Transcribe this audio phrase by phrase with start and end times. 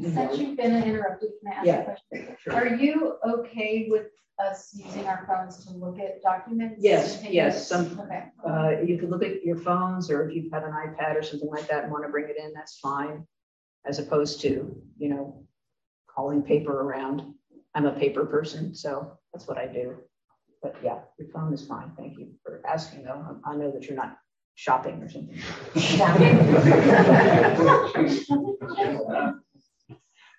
[0.00, 2.36] Since you've been interrupted, can I ask Yeah, a question?
[2.40, 2.52] sure.
[2.54, 4.06] Are you okay with
[4.38, 6.76] us using our phones to look at documents?
[6.82, 8.24] Yes, yes, some- Okay.
[8.44, 11.48] Uh, you can look at your phones, or if you've had an iPad or something
[11.50, 13.26] like that and want to bring it in, that's fine.
[13.84, 15.44] As opposed to, you know,
[16.06, 17.34] calling paper around.
[17.74, 19.96] I'm a paper person, so that's what I do.
[20.62, 21.92] But yeah, your phone is fine.
[21.96, 23.40] Thank you for asking though.
[23.44, 24.18] I know that you're not
[24.58, 25.40] shopping or something.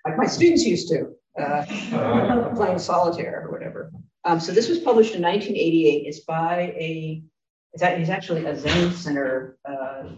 [0.05, 1.65] Like my students used to, uh,
[2.55, 3.91] playing solitaire or whatever.
[4.25, 6.05] Um, so this was published in 1988.
[6.05, 7.23] It's by a,
[7.71, 10.09] it's, actually a Zen Center uh,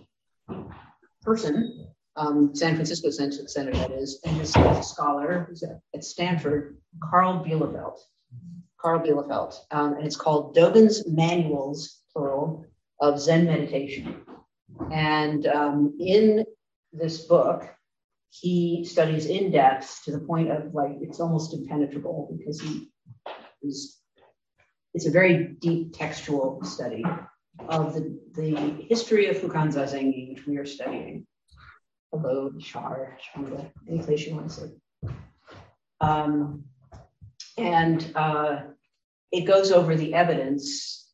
[1.21, 6.03] person, um, San Francisco Zen Center, that is, and he's a scholar who's at, at
[6.03, 7.99] Stanford, Carl Bielefeldt.
[8.79, 12.65] Carl Bielefeldt, um, and it's called Dogen's Manuals, plural,
[13.01, 14.21] of Zen meditation.
[14.91, 16.45] And um, in
[16.93, 17.67] this book,
[18.29, 22.89] he studies in depth to the point of like it's almost impenetrable because he
[23.61, 23.97] is
[24.93, 27.03] it's a very deep textual study
[27.69, 31.25] of the, the history of Fukan Zazengi, which we are studying.
[32.11, 35.11] Hello, Shar, Shanda, any place you want to say.
[36.01, 36.65] Um,
[37.57, 38.59] and uh,
[39.31, 41.10] it goes over the evidence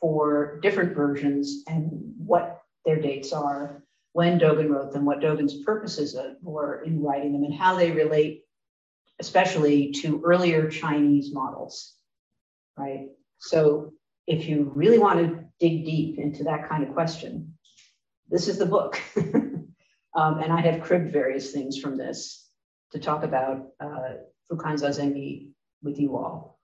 [0.00, 6.16] for different versions and what their dates are, when Dogen wrote them, what Dogen's purposes
[6.42, 8.44] were in writing them, and how they relate,
[9.18, 11.94] especially to earlier Chinese models,
[12.78, 13.08] right?
[13.38, 13.92] So
[14.26, 17.54] if you really want to dig deep into that kind of question,
[18.28, 19.00] this is the book.
[19.16, 22.48] um, and I have cribbed various things from this
[22.92, 24.14] to talk about uh,
[24.50, 25.48] Fukan Zazengi
[25.82, 26.58] with you all.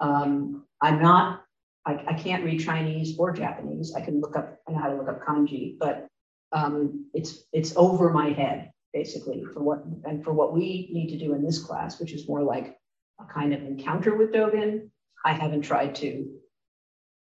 [0.00, 1.42] Um, I'm not,
[1.88, 3.94] I, I can't read Chinese or Japanese.
[3.94, 6.06] I can look up, I know how to look up kanji, but
[6.52, 11.18] um, it's it's over my head basically for what and for what we need to
[11.18, 12.76] do in this class, which is more like
[13.20, 14.90] a kind of encounter with Dogen.
[15.24, 16.06] I haven't tried to,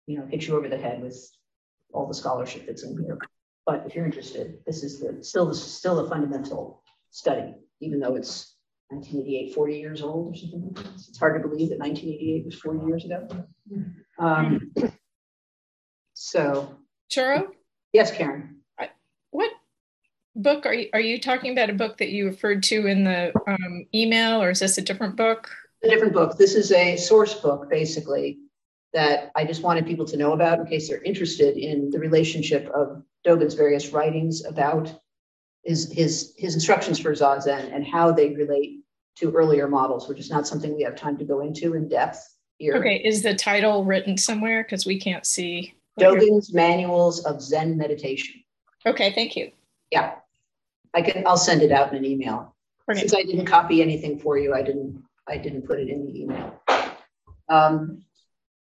[0.07, 1.17] you know, hit you over the head with
[1.93, 3.17] all the scholarship that's in here.
[3.65, 6.81] But if you're interested, this is the still still a fundamental
[7.11, 8.55] study, even though it's
[8.89, 10.75] 1988, 40 years old or something.
[10.95, 13.27] It's hard to believe that 1988 was 40 years ago.
[14.19, 14.71] Um,
[16.13, 16.75] so
[17.11, 17.47] Churro,
[17.91, 18.61] yes, Karen.
[19.31, 19.51] what
[20.35, 23.31] book are you, are you talking about a book that you referred to in the
[23.47, 25.49] um, email or is this a different book?
[25.83, 26.37] a different book.
[26.37, 28.39] This is a source book, basically,
[28.93, 32.69] that I just wanted people to know about in case they're interested in the relationship
[32.73, 34.93] of Dogen's various writings about
[35.63, 38.81] his his his instructions for Zazen and how they relate
[39.17, 42.32] to earlier models, which is not something we have time to go into in depth
[42.63, 42.75] here.
[42.75, 44.63] Okay, is the title written somewhere?
[44.63, 45.73] Because we can't see.
[45.99, 48.41] Dogen's Manuals of Zen Meditation.
[48.85, 49.51] Okay, thank you.
[49.91, 50.15] Yeah.
[50.93, 52.55] I can I'll send it out in an email.
[52.91, 56.21] Since I didn't copy anything for you, I didn't, I didn't put it in the
[56.21, 56.61] email.
[57.49, 58.03] Um,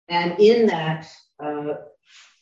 [0.08, 1.08] and in that,
[1.42, 1.74] uh,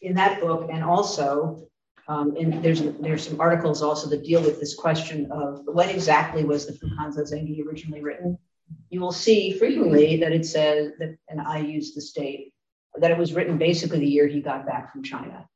[0.02, 1.66] in that book, and also,
[2.08, 6.44] um, and there's, there's some articles also that deal with this question of when exactly
[6.44, 8.38] was the Fukan Zazengi originally written?
[8.88, 12.52] You will see frequently that it says that, and I use the state,
[12.96, 15.48] that it was written basically the year he got back from China.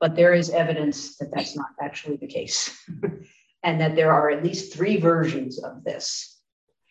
[0.00, 2.76] But there is evidence that that's not actually the case.
[3.64, 6.38] and that there are at least three versions of this,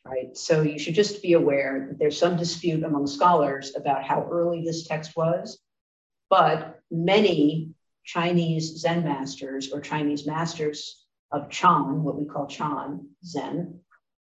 [0.04, 0.36] right?
[0.36, 4.64] So you should just be aware that there's some dispute among scholars about how early
[4.66, 5.60] this text was,
[6.30, 7.70] but many
[8.04, 13.80] Chinese Zen masters or Chinese masters of Chan, what we call Chan Zen,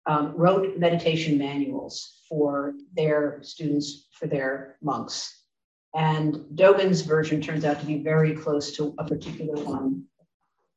[0.06, 5.44] um, wrote meditation manuals for their students, for their monks.
[5.94, 10.06] And Dogen's version turns out to be very close to a particular one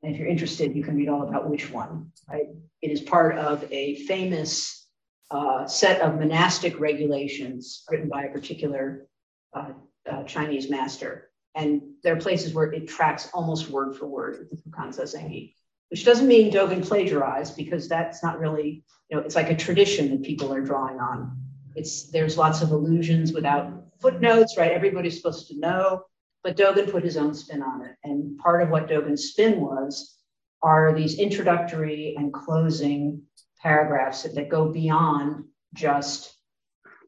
[0.02, 2.48] and if you're interested, you can read all about which one, right?
[2.82, 4.88] It is part of a famous
[5.32, 9.08] uh, set of monastic regulations written by a particular
[9.54, 9.72] uh,
[10.10, 11.30] uh, Chinese master.
[11.56, 15.56] And there are places where it tracks almost word for word the Fukan Zazengi,
[15.90, 20.12] which doesn't mean Dogen plagiarized because that's not really, you know, it's like a tradition
[20.12, 21.38] that people are drawing on.
[21.76, 24.72] It's there's lots of allusions without footnotes, right?
[24.72, 26.04] Everybody's supposed to know
[26.44, 27.96] but Dogen put his own spin on it.
[28.04, 30.18] And part of what Dogen's spin was
[30.62, 33.24] are these introductory and closing
[33.62, 36.36] paragraphs that, that go beyond just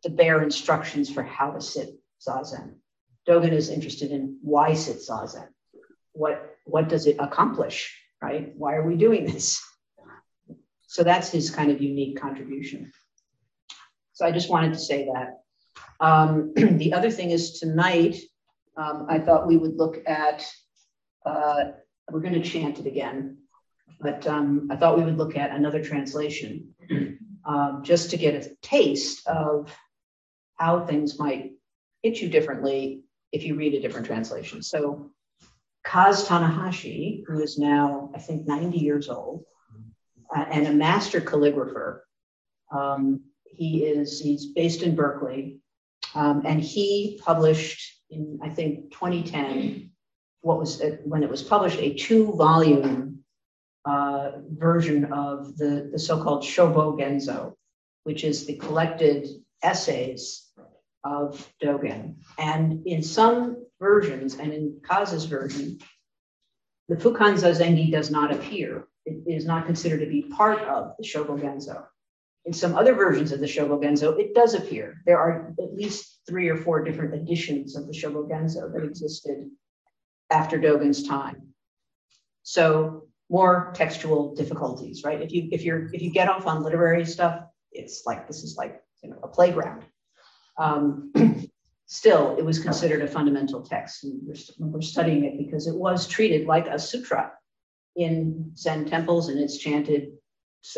[0.03, 1.89] the bare instructions for how to sit
[2.25, 2.75] zazen.
[3.27, 5.47] Dogen is interested in why sit zazen.
[6.13, 7.97] What what does it accomplish?
[8.21, 8.53] Right?
[8.55, 9.61] Why are we doing this?
[10.87, 12.91] So that's his kind of unique contribution.
[14.13, 15.39] So I just wanted to say that.
[15.99, 18.17] Um, the other thing is tonight
[18.77, 20.45] um, I thought we would look at
[21.25, 21.71] uh,
[22.09, 23.37] we're going to chant it again,
[23.99, 26.73] but um, I thought we would look at another translation
[27.45, 29.73] um, just to get a taste of
[30.55, 31.51] how things might
[32.01, 34.61] hit you differently if you read a different translation.
[34.61, 35.11] So
[35.85, 39.43] Kaz Tanahashi, who is now, I think, 90 years old,
[40.35, 42.01] uh, and a master calligrapher.
[42.71, 45.59] Um, he is, he's based in Berkeley,
[46.15, 49.91] um, and he published in, I think, 2010,
[50.41, 53.23] what was, uh, when it was published, a two volume
[53.85, 57.53] uh, version of the, the so called Shobo Genzo,
[58.03, 59.27] which is the collected
[59.63, 60.51] essays
[61.03, 62.15] of Dogen.
[62.37, 65.79] And in some versions, and in Kaz's version,
[66.87, 68.87] the Fukan Zazengi does not appear.
[69.05, 71.83] It is not considered to be part of the Shobogenzo.
[72.45, 75.01] In some other versions of the Shobogenzo, it does appear.
[75.05, 79.49] There are at least three or four different editions of the Shobogenzo that existed
[80.29, 81.53] after Dogen's time.
[82.43, 85.21] So more textual difficulties, right?
[85.21, 88.55] If you if you're if you get off on literary stuff, it's like this is
[88.57, 89.85] like you know a playground.
[90.57, 91.11] Um,
[91.91, 94.05] still, it was considered a fundamental text.
[94.05, 97.33] And we're, we're studying it because it was treated like a sutra
[97.97, 100.13] in Zen temples, and it's chanted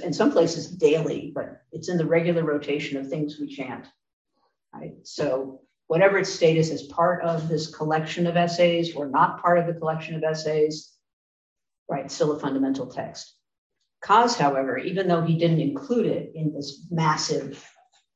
[0.04, 3.86] in some places daily, but it's in the regular rotation of things we chant.
[4.74, 4.96] Right?
[5.04, 9.68] So whatever its status as part of this collection of essays or not part of
[9.68, 10.94] the collection of essays,
[11.88, 13.36] right, still a fundamental text.
[14.04, 17.64] Kaz, however, even though he didn't include it in this massive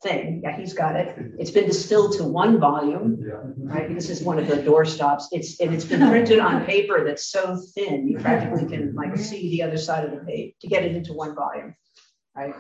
[0.04, 0.42] thing.
[0.44, 1.16] Yeah, he's got it.
[1.40, 3.42] It's been distilled to one volume, Yeah.
[3.58, 3.94] right?
[3.94, 5.28] This is one of the door stops.
[5.32, 9.50] It's and it's been printed on paper that's so thin you practically can like see
[9.52, 11.76] the other side of the page to get it into one volume,
[12.36, 12.54] right?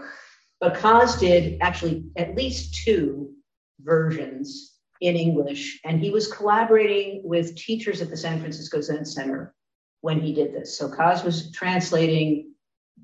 [0.59, 3.33] But Kaz did actually at least two
[3.81, 9.53] versions in English, and he was collaborating with teachers at the San Francisco Zen Center
[10.01, 10.75] when he did this.
[10.75, 12.51] So Kaz was translating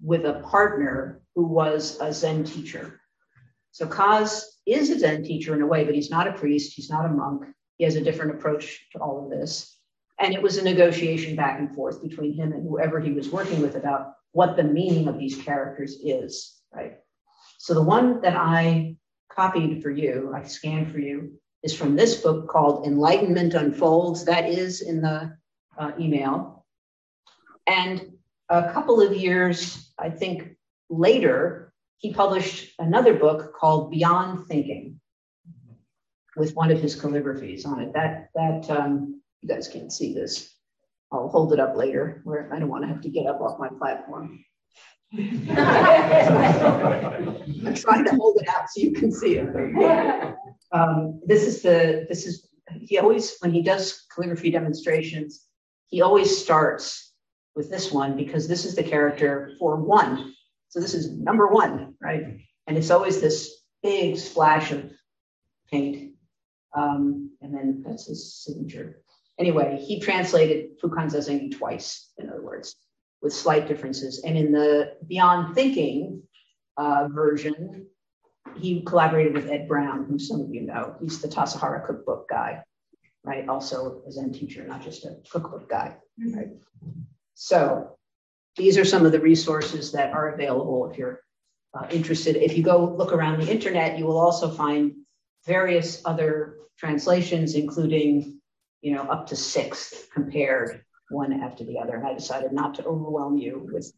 [0.01, 2.99] with a partner who was a Zen teacher
[3.73, 6.91] so Kaz is a Zen teacher in a way, but he's not a priest, he's
[6.91, 7.45] not a monk.
[7.77, 9.75] He has a different approach to all of this.
[10.19, 13.63] And it was a negotiation back and forth between him and whoever he was working
[13.63, 16.99] with about what the meaning of these characters is, right?
[17.57, 18.95] So the one that I
[19.31, 21.33] copied for you, I scanned for you,
[21.63, 24.23] is from this book called Enlightenment Unfolds.
[24.25, 25.35] That is in the
[25.79, 26.63] uh, email.
[27.65, 28.13] And
[28.49, 30.57] a couple of years, I think,
[30.91, 34.99] later, he published another book called Beyond Thinking
[36.35, 37.93] with one of his calligraphies on it.
[37.93, 40.53] That that um, you guys can't see this.
[41.11, 42.21] I'll hold it up later.
[42.23, 44.43] Where I don't want to have to get up off my platform.
[45.13, 45.27] I'm
[47.75, 50.35] trying to hold it out so you can see it.
[50.71, 52.49] Um, this is the this is
[52.81, 55.45] he always when he does calligraphy demonstrations,
[55.87, 57.13] he always starts
[57.55, 60.33] with this one because this is the character for one
[60.73, 62.23] so this is number one, right?
[62.65, 64.91] And it's always this big splash of
[65.69, 66.15] paint.
[66.75, 69.03] Um, and then that's his signature.
[69.37, 72.75] Anyway, he translated Fukan Zazengi twice, in other words,
[73.21, 74.23] with slight differences.
[74.23, 76.23] And in the Beyond Thinking
[76.75, 77.85] uh, version,
[78.57, 80.95] he collaborated with Ed Brown, who some of you know.
[80.99, 82.63] He's the Tassajara cookbook guy,
[83.23, 83.47] right?
[83.47, 85.97] Also a Zen teacher, not just a cookbook guy,
[86.33, 86.49] right?
[87.35, 87.95] So
[88.55, 91.21] these are some of the resources that are available if you're
[91.73, 92.35] uh, interested.
[92.35, 94.93] If you go look around the internet, you will also find
[95.45, 98.39] various other translations, including,
[98.81, 101.95] you know, up to six compared one after the other.
[101.95, 103.91] And I decided not to overwhelm you with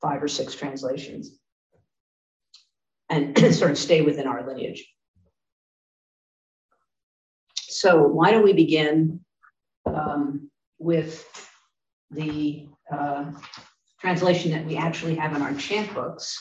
[0.00, 1.38] five or six translations
[3.08, 4.86] and sort of stay within our lineage.
[7.56, 9.24] So why don't we begin
[9.86, 11.26] um, with
[12.10, 13.32] the uh,
[14.04, 16.38] translation that we actually have in our chant books.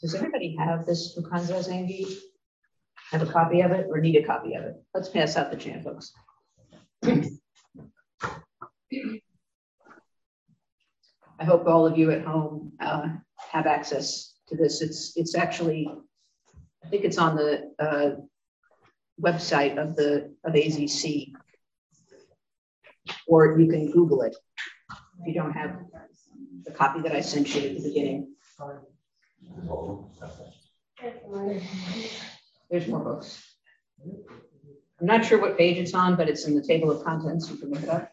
[0.00, 2.12] Does everybody have this Fukan Zazengi?
[3.12, 4.74] Have a copy of it or need a copy of it?
[4.94, 6.12] Let's pass out the chant books.
[11.38, 13.08] I hope all of you at home uh,
[13.52, 14.82] have access to this.
[14.82, 15.88] It's it's actually,
[16.84, 18.10] I think it's on the uh,
[19.20, 21.32] website of the of AZC,
[23.28, 24.34] or you can Google it
[25.20, 25.76] if you don't have
[26.64, 28.34] the copy that I sent you at the beginning.
[32.70, 33.56] There's more books.
[35.00, 37.50] I'm not sure what page it's on, but it's in the table of contents.
[37.50, 38.12] You can look it up.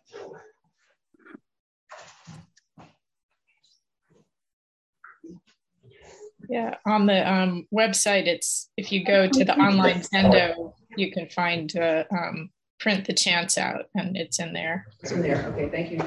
[6.50, 11.30] Yeah, on the um, website, it's if you go to the online Zendo, you can
[11.30, 14.88] find uh, um, print the chants out, and it's in there.
[15.04, 15.46] It's in there.
[15.54, 16.02] Okay, thank you.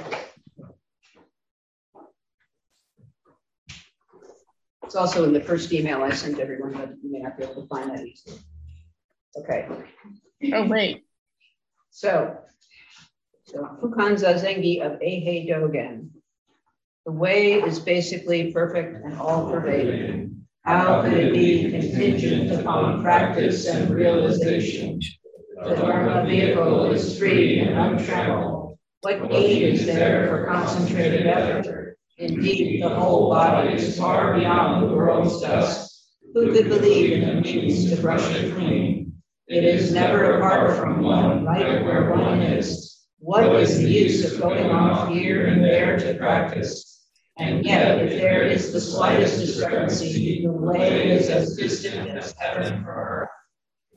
[4.92, 7.62] It's also in the first email I sent everyone, but you may not be able
[7.62, 8.36] to find that easily.
[9.38, 9.66] Okay,
[10.52, 11.06] Oh, wait.
[11.88, 12.36] so.
[13.44, 16.10] So Fukan Zazengi of Eihei Dogen.
[17.06, 20.44] The way is basically perfect and all pervading.
[20.60, 25.00] How could it be contingent upon practice and realization?
[25.64, 28.76] The Dharma vehicle is free and untrammeled.
[29.00, 31.81] What aid is there for concentrated effort?
[32.22, 36.06] Indeed, the whole body is far beyond the world's dust.
[36.34, 39.20] Who could believe in the means to brush it clean?
[39.48, 43.00] It is never apart from one, right where one is.
[43.18, 47.02] What is the use of going off here and there to practice?
[47.38, 52.84] And yet, if there is the slightest discrepancy, the way is as distant as heaven
[52.84, 53.28] from earth.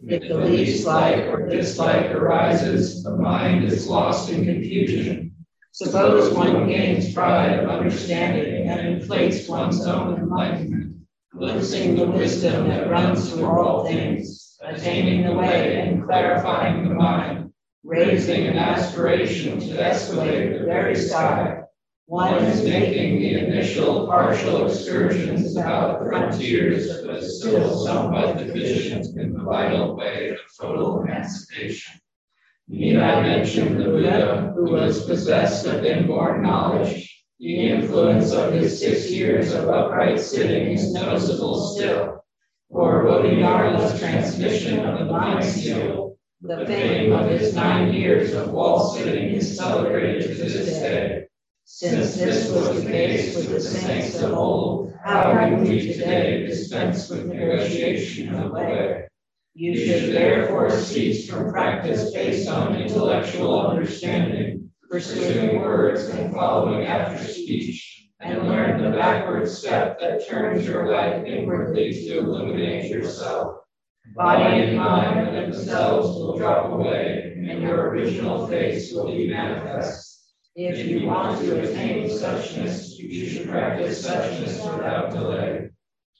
[0.08, 5.35] If the least like or dislike arises, the mind is lost in confusion.
[5.77, 12.89] Suppose one gains pride of understanding and inflates one's own enlightenment, glimpsing the wisdom that
[12.89, 17.51] runs through all things, attaining the way and clarifying the mind,
[17.84, 21.63] raising an aspiration to escalate the very sky.
[22.05, 29.34] One is making the initial partial excursions about the frontiers, but still somewhat deficient in
[29.34, 32.00] the vital way of total emancipation.
[32.67, 37.24] Need I mention the Buddha, who was possessed of inborn knowledge?
[37.39, 42.25] The influence of his six years of upright sitting is noticeable still.
[42.69, 48.95] Or Bodhidharma's transmission of the mind seal, the fame of his nine years of wall
[48.95, 51.27] sitting is celebrated to this day.
[51.65, 57.10] Since this was the case with the saints of old, how can we today dispense
[57.10, 59.07] with negotiation of way?
[59.58, 67.24] You should therefore cease from practice based on intellectual understanding, pursuing words and following after
[67.24, 73.60] speech, and learn the backward step that turns your life inwardly to illuminate yourself.
[74.14, 80.34] Body and mind themselves will drop away, and your original face will be manifest.
[80.58, 85.70] If you want to attain suchness, you should practice suchness without delay.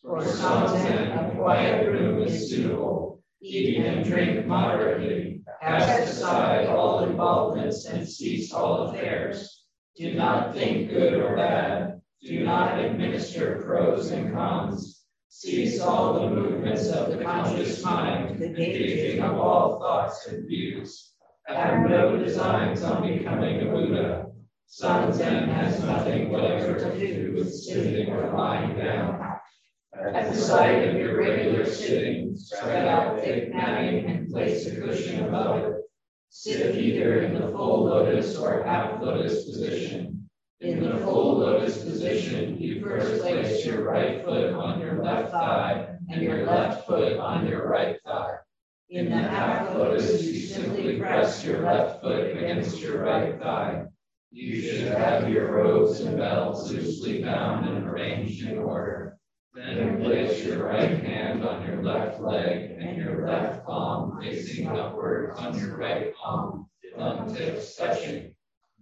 [0.02, 3.15] For Sanzen, a quiet room is suitable.
[3.48, 5.44] Eat and drink moderately.
[5.62, 9.66] Cast aside all involvements and cease all affairs.
[9.96, 12.02] Do not think good or bad.
[12.24, 15.04] Do not administer pros and cons.
[15.30, 21.12] Cease all the movements of the conscious mind, the gauging of all thoughts and views.
[21.46, 24.26] Have no designs on becoming a Buddha.
[24.68, 29.25] Sanzen has nothing whatever to do with sitting or lying down.
[29.98, 35.24] At the side of your regular sitting, spread out thick matting and place a cushion
[35.24, 35.76] above it.
[36.30, 40.28] Sit either in the full lotus or half lotus position.
[40.60, 45.88] In the full lotus position, you first place your right foot on your left thigh
[46.10, 48.36] and your left foot on your right thigh.
[48.90, 53.86] In the half lotus, you simply press your left foot against your right thigh.
[54.32, 59.05] You should have your robes and belts loosely bound and arranged in order.
[59.56, 65.32] Then place your right hand on your left leg and your left palm facing upward
[65.38, 68.36] on your right palm, thumb tips touching.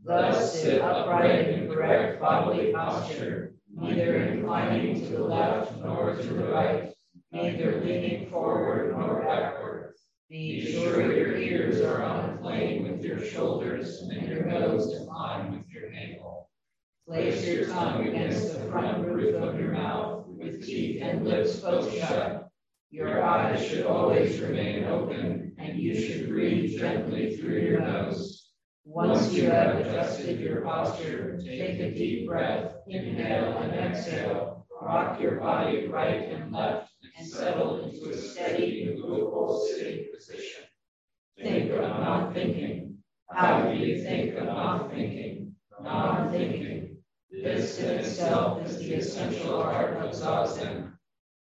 [0.04, 6.46] Thus sit upright in correct bodily posture, neither inclining to the left nor to the
[6.46, 6.92] right,
[7.32, 9.94] neither leaning forward nor backward.
[10.28, 15.06] Be sure your ears are on a plane with your shoulders and your nose in
[15.06, 16.50] line with your navel.
[17.08, 21.94] Place your tongue against the front roof of your mouth with teeth and lips both
[21.98, 22.50] shut.
[22.92, 28.52] Your eyes should always remain open, and you should breathe gently through your nose.
[28.86, 35.40] Once you have adjusted your posture, take a deep breath, inhale and exhale, rock your
[35.40, 40.64] body right and left, and settle into a steady, immovable sitting position.
[41.42, 42.98] Think of not thinking.
[43.32, 45.56] How do you think of not thinking?
[45.82, 46.93] Non-thinking.
[47.42, 50.92] This in itself is the essential art of Zazen.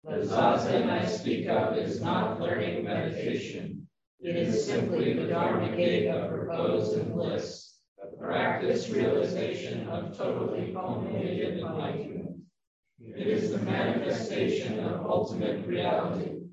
[0.03, 3.87] The Zazen I speak of is not learning meditation.
[4.19, 10.73] It is simply the Dharma gate of repose and bliss, the practice realization of totally
[10.73, 12.37] culminated enlightenment.
[12.99, 16.47] It is the manifestation of ultimate reality.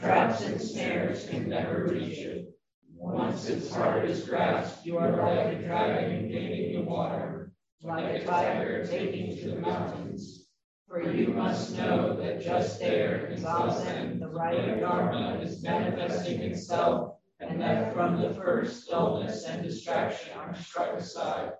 [0.00, 2.48] Traps and snares can never reach it.
[2.96, 7.41] Once its heart is grasped, you are like a dragon gaining the water,
[7.82, 10.46] like a tiger taking to the mountains.
[10.86, 17.16] For you must know that just there in Zazen, the right Dharma is manifesting itself,
[17.40, 21.52] and that from the first, dullness and distraction are struck aside.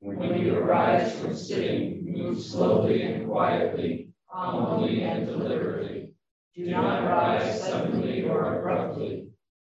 [0.00, 6.14] When you arise from sitting, move slowly and quietly, calmly and deliberately.
[6.54, 9.27] Do not rise suddenly or abruptly.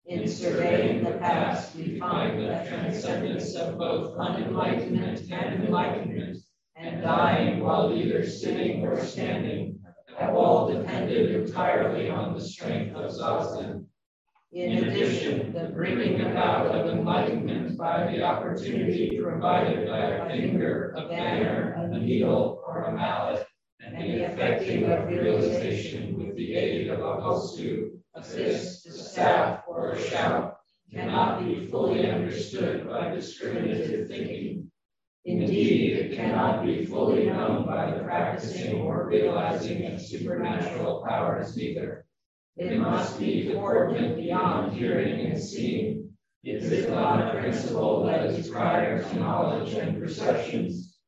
[0.09, 6.39] In surveying the past, we find the transcendence of both unenlightenment and enlightenment,
[6.77, 9.79] and dying while either sitting or standing
[10.17, 13.85] have all depended entirely on the strength of Zazen.
[14.51, 21.07] In addition, the bringing about of enlightenment by the opportunity provided by a finger, a
[21.07, 23.47] banner, a needle, or a mallet,
[23.85, 27.91] and the effecting of realization with the aid of a hossu,
[28.23, 30.59] fist, a staff, or a shout,
[30.91, 34.71] cannot be fully understood by discriminative thinking.
[35.25, 42.07] Indeed, it cannot be fully known by the practicing or realizing of supernatural powers either.
[42.57, 46.11] It must be deported beyond hearing and seeing.
[46.45, 50.99] Is it not a principle that is prior to knowledge and perceptions?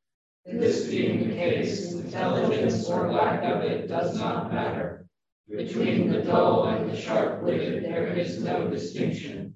[0.44, 5.06] This being the case, intelligence or lack of it does not matter.
[5.50, 9.54] Between the dull and the sharp-witted, there is no distinction.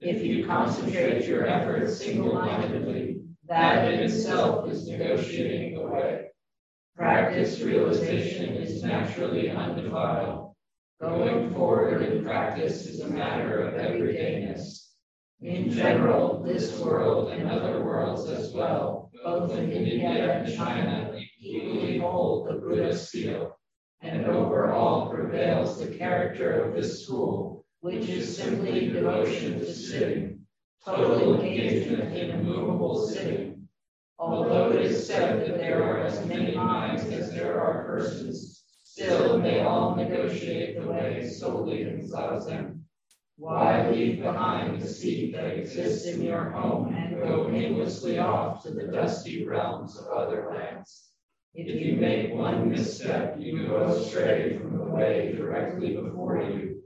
[0.00, 6.28] If you concentrate your efforts single-mindedly, that in itself is negotiating the way.
[6.96, 10.54] Practice realization is naturally undefiled.
[11.00, 14.92] Going forward in practice is a matter of everydayness.
[15.42, 21.98] In general, this world and other worlds as well, both in India and China, equally
[21.98, 23.53] hold the Buddha seal,
[24.04, 30.40] and over all prevails the character of this school, which is simply devotion to sitting,
[30.84, 33.68] total engagement in immovable sitting.
[34.18, 39.40] Although it is said that there are as many minds as there are persons, Still,
[39.40, 42.82] they all negotiate the way solely in Zazen.
[43.36, 48.70] Why leave behind the seat that exists in your home and go aimlessly off to
[48.70, 51.10] the dusty realms of other lands?
[51.56, 56.82] If you make one misstep, you go astray from the way directly before you.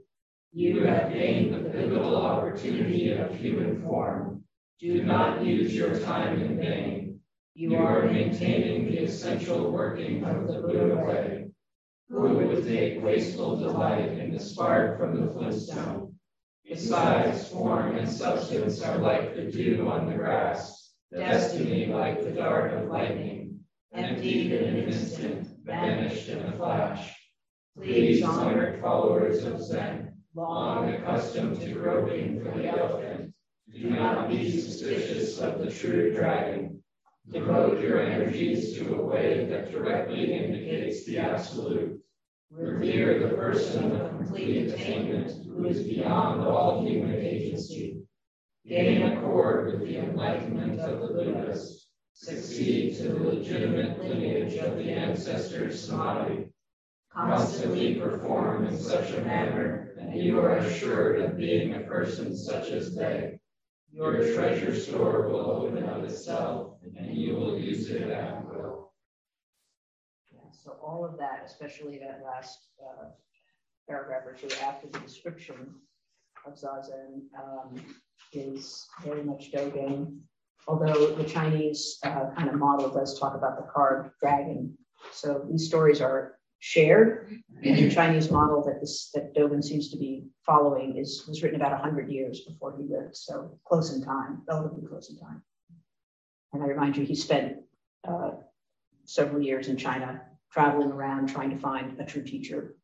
[0.53, 4.43] You have gained the pivotal opportunity of human form.
[4.79, 7.19] Do not use your time in vain.
[7.55, 11.47] You are maintaining the essential working of the Buddha way
[12.09, 16.13] who would take wasteful delight in the spark from the flintstone.
[16.63, 22.73] Besides, form and substance are like the dew on the grass, destiny like the dart
[22.73, 23.48] of lightning,
[23.93, 27.15] emptied in an instant, vanished in a flash.
[27.77, 33.33] Please, honored followers of Zen, long accustomed to groping for the elephant,
[33.73, 36.81] do not be suspicious of the true dragon.
[37.31, 41.99] Devote your energies to a way that directly indicates the absolute
[42.51, 48.01] Revere the person of complete attainment who is beyond all human agency.
[48.67, 51.78] Gain accord with the enlightenment of the Buddhas.
[52.21, 56.49] Succeed to the legitimate lineage of the ancestors Samadhi.
[57.13, 62.71] Constantly perform in such a manner, and you are assured of being a person such
[62.71, 63.39] as they.
[63.93, 68.91] Your treasure store will open of itself, and you will use it at will.
[70.51, 73.05] So all of that, especially that last uh,
[73.87, 75.73] paragraph or two after the description
[76.45, 77.81] of Zazen, um,
[78.33, 80.19] is very much Dogen.
[80.67, 84.77] Although the Chinese uh, kind of model does talk about the carved dragon.
[85.11, 87.41] So these stories are shared.
[87.63, 91.59] And the Chinese model that this that Dogen seems to be following is was written
[91.59, 95.41] about 100 years before he lived, so close in time, relatively close in time.
[96.53, 97.57] And I remind you, he spent
[98.07, 98.31] uh,
[99.05, 102.75] several years in China traveling around trying to find a true teacher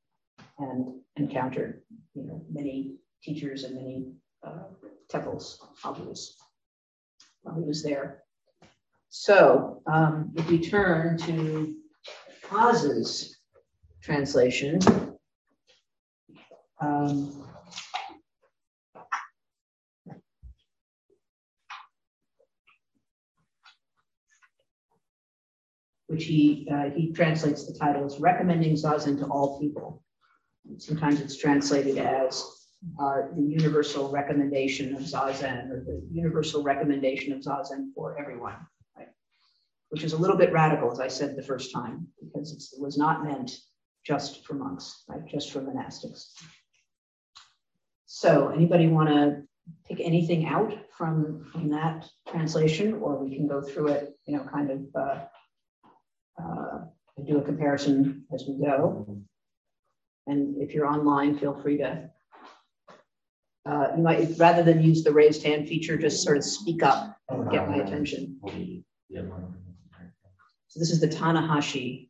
[0.60, 1.82] and encountered
[2.14, 4.06] you know many teachers and many
[4.46, 4.66] uh,
[5.10, 6.36] temples was
[7.46, 8.24] while he was there.
[9.10, 11.76] So um, if we turn to
[12.50, 13.38] Kaz's
[14.02, 14.80] translation,
[16.82, 17.46] um,
[26.08, 30.04] which he uh, he translates the title as recommending zazen to all people.
[30.78, 32.65] Sometimes it's translated as
[33.00, 38.56] uh, the universal recommendation of zazen or the universal recommendation of zazen for everyone,
[38.98, 39.08] right?
[39.90, 42.98] Which is a little bit radical, as I said the first time, because it was
[42.98, 43.58] not meant
[44.06, 45.26] just for monks, right?
[45.26, 46.32] Just for monastics.
[48.06, 49.44] So, anybody want to
[49.88, 54.44] take anything out from from that translation, or we can go through it, you know,
[54.44, 54.80] kind of.
[54.96, 55.26] Uh,
[56.42, 56.80] uh,
[57.24, 59.24] do a comparison as we go.
[60.28, 62.10] And if you're online, feel free to,
[63.66, 67.18] uh, you might, rather than use the raised hand feature, just sort of speak up
[67.30, 68.40] and get my attention.
[70.68, 72.10] So this is the Tanahashi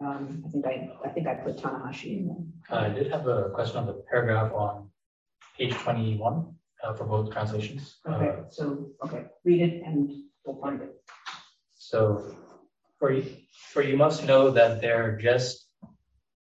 [0.00, 2.42] Um, I think I, I think I put Tanahashi in there.
[2.70, 4.88] Uh, I did have a question on the paragraph on
[5.58, 7.96] page twenty-one uh, for both translations.
[8.06, 8.64] Uh, Okay, so,
[9.04, 10.10] okay, read it and
[10.44, 10.92] we'll find it.
[11.76, 12.34] So,
[12.98, 13.24] for you,
[13.72, 15.68] for you must know that there just,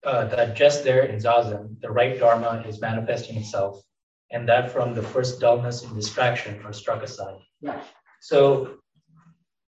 [0.04, 3.82] uh, that just there in Zazen, the right Dharma is manifesting itself,
[4.30, 7.38] and that from the first dullness and distraction are struck aside.
[7.62, 7.82] Right.
[8.20, 8.78] So,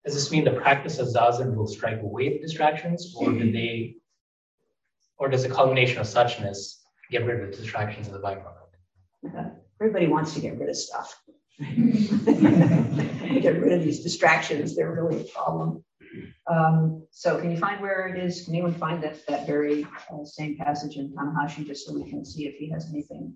[0.04, 3.96] does this mean the practice of Zazen will strike away the distractions, or do they,
[5.18, 9.52] or does the culmination of suchness get rid of the distractions of the byproduct?
[9.80, 11.14] Everybody wants to get rid of stuff.
[11.58, 15.84] Get rid of these distractions, they're really a problem.
[16.46, 18.44] Um, so can you find where it is?
[18.44, 22.24] Can anyone find that, that very uh, same passage in Tanahashi, just so we can
[22.24, 23.34] see if he has anything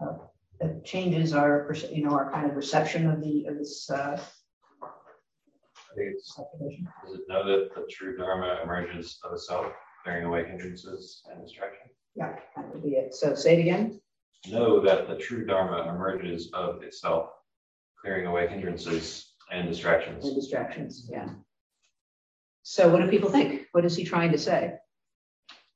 [0.00, 0.14] uh,
[0.60, 4.20] that changes our, you know, our kind of reception of the, of this, uh,
[4.82, 9.72] I think it's, does it know that the true Dharma emerges of itself,
[10.04, 11.88] clearing away hindrances and distraction?
[12.14, 13.14] Yeah, that would be it.
[13.14, 14.00] So say it again.
[14.48, 17.30] Know that the true Dharma emerges of itself,
[18.00, 20.32] clearing away hindrances and And distractions.
[20.34, 21.28] distractions, yeah.
[22.62, 23.66] So what do people think?
[23.72, 24.74] What is he trying to say?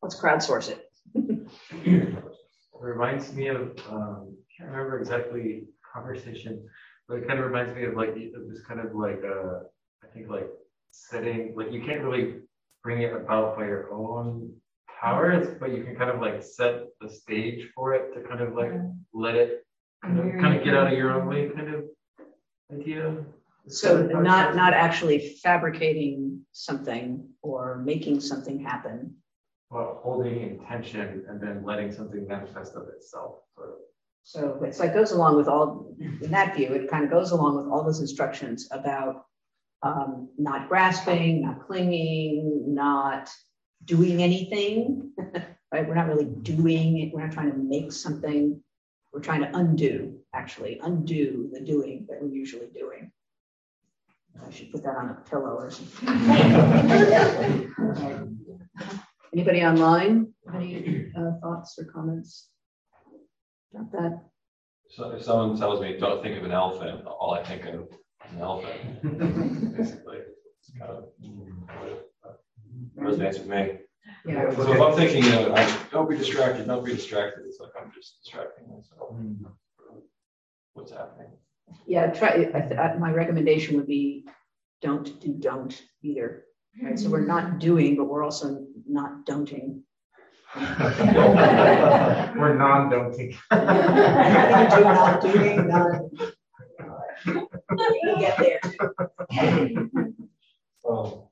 [0.03, 0.89] Let's crowdsource it.
[2.83, 6.69] It reminds me of, um, can't remember exactly conversation,
[7.07, 9.61] but it kind of reminds me of like, of this kind of like, uh,
[10.03, 10.49] I think like
[10.91, 12.41] setting, like you can't really
[12.83, 14.53] bring it about by your own
[15.01, 18.57] powers, but you can kind of like set the stage for it to kind of
[18.57, 18.73] like
[19.15, 19.65] let it
[20.05, 21.85] kind of, kind of get out of your own way kind of
[22.73, 23.25] idea.
[23.69, 29.15] So not, not actually fabricating something or making something happen.
[29.73, 33.77] Well, holding intention and then letting something manifest of itself, sort of.
[34.23, 37.57] So it's like goes along with all, in that view, it kind of goes along
[37.57, 39.25] with all those instructions about
[39.83, 43.31] um, not grasping, not clinging, not
[43.87, 45.11] doing anything,
[45.73, 45.89] right?
[45.89, 47.15] We're not really doing it.
[47.15, 48.63] We're not trying to make something.
[49.11, 53.11] We're trying to undo, actually, undo the doing that we're usually doing.
[54.47, 56.13] I should put that on a pillow or something.
[59.33, 59.41] Okay.
[59.41, 60.33] Anybody online?
[60.55, 62.49] Any uh, thoughts or comments
[63.75, 64.21] about that?
[64.91, 68.33] So if someone tells me, don't think of an elephant, all I think of is
[68.33, 69.03] an elephant,
[69.77, 70.19] basically.
[70.59, 71.05] It's kind of
[72.99, 73.79] resonates with me.
[74.27, 74.55] Yeah.
[74.55, 77.71] So if I'm thinking, you know, I, don't be distracted, don't be distracted, it's like
[77.81, 79.15] I'm just distracting myself.
[80.75, 81.29] What's happening?
[81.87, 84.27] Yeah, try, I, th- I- my recommendation would be
[84.83, 86.45] don't do don't either.
[86.81, 89.83] Right, so we're not doing, but we're also not don'ting.
[90.57, 93.35] We're non-doting.
[93.51, 96.03] Nothing to not doing, not.
[97.25, 98.61] We'll Get there.
[100.87, 101.23] um,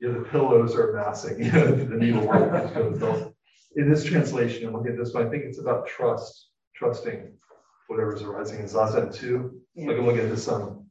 [0.00, 3.32] you know, the pillows are massing, you know, the needle work goes off.
[3.76, 7.32] In this translation, I'm looking at this one, I think it's about trust, trusting
[7.86, 9.60] whatever's arising in Zazen too.
[9.76, 10.86] Like I'm looking at this, um,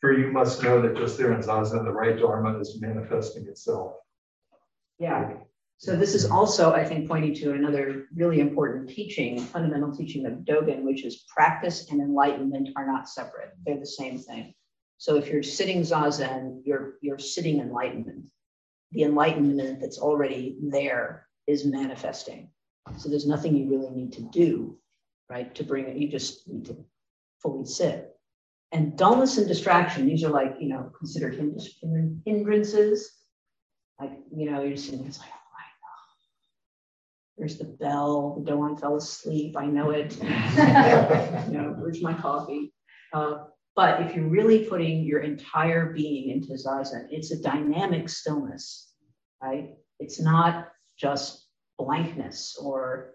[0.00, 3.94] for you must know that just there in Zazen, the right Dharma is manifesting itself.
[4.98, 5.34] Yeah,
[5.80, 10.32] so this is also, I think, pointing to another really important teaching, fundamental teaching of
[10.40, 13.52] Dogen, which is practice and enlightenment are not separate.
[13.64, 14.54] They're the same thing.
[14.98, 18.28] So if you're sitting Zazen, you're you're sitting enlightenment.
[18.90, 22.50] The enlightenment that's already there is manifesting.
[22.96, 24.78] So there's nothing you really need to do,
[25.30, 25.54] right?
[25.54, 26.76] To bring it, you just need to
[27.40, 28.17] fully sit.
[28.72, 33.10] And dullness and distraction, these are like, you know, considered hin- hindrances.
[33.98, 35.38] Like, you know, you're sitting there, it's like, oh.
[37.38, 40.16] There's the bell, the one fell asleep, I know it.
[40.22, 42.72] you know, where's my coffee?
[43.12, 48.92] Uh, but if you're really putting your entire being into Zazen, it's a dynamic stillness,
[49.42, 49.76] right?
[50.00, 51.46] It's not just
[51.78, 53.14] blankness or,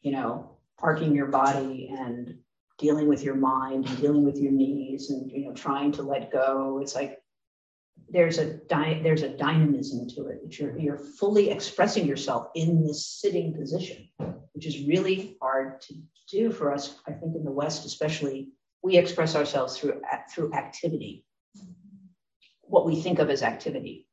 [0.00, 2.38] you know, parking your body and
[2.78, 6.30] dealing with your mind and dealing with your knees and, you know, trying to let
[6.30, 6.78] go.
[6.80, 7.18] It's like
[8.10, 13.06] there's a there's a dynamism to it that you're you're fully expressing yourself in this
[13.06, 14.08] sitting position,
[14.52, 15.94] which is really hard to
[16.30, 16.96] do for us.
[17.06, 18.50] I think in the West, especially,
[18.82, 20.00] we express ourselves through
[20.32, 21.24] through activity,
[22.62, 24.06] what we think of as activity,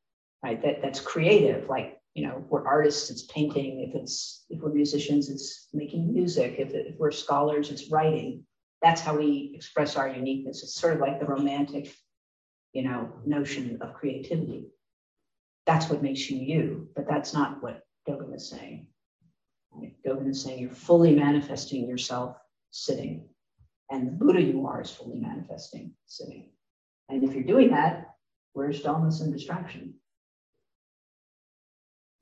[0.44, 0.62] right?
[0.62, 3.82] That that's creative, like you know, we're artists, it's painting.
[3.88, 6.56] If it's if we're musicians, it's making music.
[6.58, 8.46] If, if we're scholars, it's writing.
[8.82, 10.64] That's how we express our uniqueness.
[10.64, 11.96] It's sort of like the romantic
[12.76, 14.68] you know, notion of creativity.
[15.66, 18.88] That's what makes you you, but that's not what Dogen is saying.
[20.06, 22.36] Dogen is saying you're fully manifesting yourself
[22.72, 23.30] sitting,
[23.90, 26.50] and the Buddha you are is fully manifesting sitting.
[27.08, 28.16] And if you're doing that,
[28.52, 29.94] where's dullness and distraction?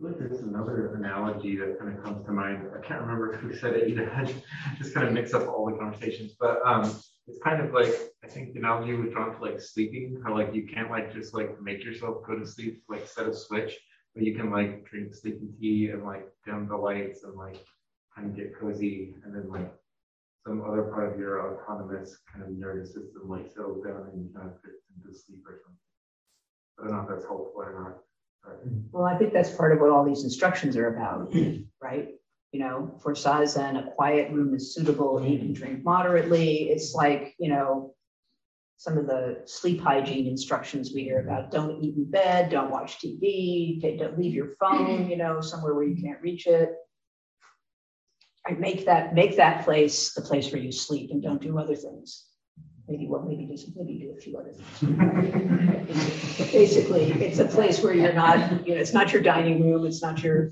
[0.03, 2.67] Like there's another analogy that kind of comes to mind.
[2.75, 4.11] I can't remember who said it either.
[4.11, 4.25] I
[4.77, 6.33] just kind of mix up all the conversations.
[6.39, 6.83] But um,
[7.27, 10.53] it's kind of like I think the analogy was drawn to like sleeping, how like
[10.53, 13.77] you can't like just like make yourself go to sleep, like set a switch,
[14.13, 17.63] but you can like drink sleeping tea and like dim the lights and like
[18.15, 19.73] kind of get cozy and then like
[20.45, 24.29] some other part of your autonomous kind of nervous system like settles down and you
[24.35, 25.79] kind of drift into sleep or something.
[26.79, 28.12] I don't know if that's helpful or not.
[28.91, 31.33] Well, I think that's part of what all these instructions are about,
[31.81, 32.09] right?
[32.51, 36.69] You know, for Zazen, a quiet room is suitable, eat and drink moderately.
[36.69, 37.95] It's like, you know,
[38.77, 42.99] some of the sleep hygiene instructions we hear about don't eat in bed, don't watch
[42.99, 46.69] TV, don't leave your phone, you know, somewhere where you can't reach it.
[48.45, 51.75] I make that make that place the place where you sleep and don't do other
[51.75, 52.25] things.
[52.87, 54.81] Maybe well, maybe do some- maybe do a few other things.
[56.51, 60.01] Basically, it's a place where you're not, you know, it's not your dining room, it's
[60.01, 60.51] not your.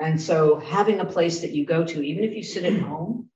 [0.00, 3.28] And so having a place that you go to, even if you sit at home,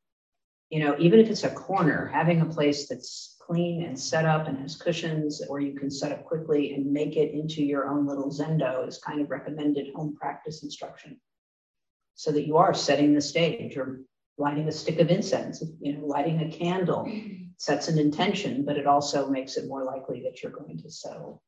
[0.71, 4.47] you know, even if it's a corner, having a place that's clean and set up
[4.47, 8.07] and has cushions, or you can set up quickly and make it into your own
[8.07, 11.21] little zendo is kind of recommended home practice instruction
[12.15, 14.03] so that you are setting the stage or
[14.39, 17.45] lighting a stick of incense, you know, lighting a candle mm-hmm.
[17.59, 21.43] sets an intention, but it also makes it more likely that you're going to settle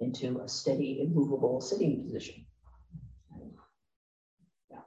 [0.00, 2.44] into a steady, immovable sitting position.
[4.70, 4.78] Yeah.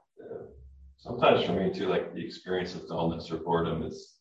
[0.98, 4.14] Sometimes for me too, like the experience of dullness or boredom is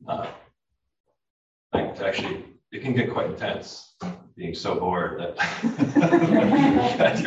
[0.00, 0.34] not
[1.72, 3.94] like it's actually it can get quite intense
[4.36, 5.36] being so bored that,
[6.98, 7.20] that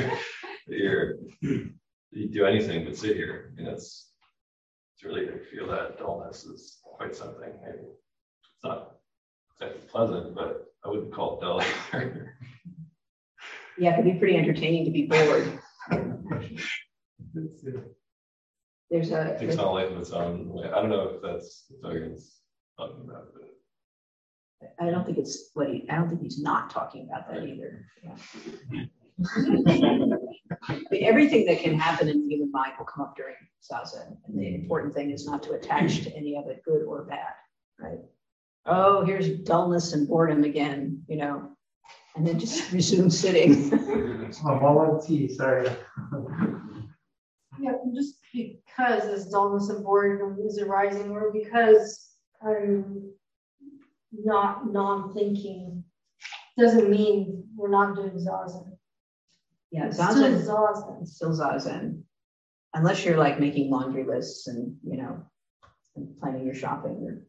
[0.68, 1.66] you're, you're
[2.12, 3.54] you do anything but sit here.
[3.54, 4.15] I mean, it's it's
[5.06, 7.54] really to feel that dullness is quite something.
[7.64, 8.98] Maybe it's not
[9.54, 11.62] exactly pleasant, but I wouldn't call it dull
[11.94, 12.38] either.
[13.78, 15.60] Yeah, it can be pretty entertaining to be bored.
[18.90, 19.34] There's a.
[19.34, 20.58] It takes on life of its own.
[20.64, 22.40] I don't know if that's what Dogen's
[22.78, 27.08] talking about, but I don't think it's what he, I don't think he's not talking
[27.10, 27.86] about that either.
[28.04, 28.86] Yeah.
[31.02, 34.18] everything that can happen in the human mind will come up during zazen.
[34.28, 37.34] And the important thing is not to attach to any of it, good or bad,
[37.80, 38.00] right?
[38.66, 41.52] Oh, here's dullness and boredom again, you know,
[42.16, 43.72] and then just resume sitting.
[44.46, 45.70] oh, tea, sorry.
[47.60, 53.12] yeah, just because this dullness and boredom is arising, or because I'm
[54.12, 55.84] not non-thinking,
[56.58, 58.75] doesn't mean we're not doing zazen.
[59.72, 60.42] Yeah, zazen.
[60.42, 61.08] Still zazen.
[61.08, 62.02] Still zazen.
[62.74, 65.24] Unless you're like making laundry lists and, you know,
[65.96, 67.22] and planning your shopping or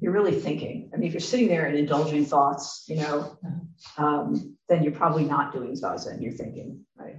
[0.00, 0.90] you're really thinking.
[0.92, 4.04] I mean, if you're sitting there and indulging thoughts, you know, uh-huh.
[4.04, 7.16] um, then you're probably not doing zazen, you're thinking, right?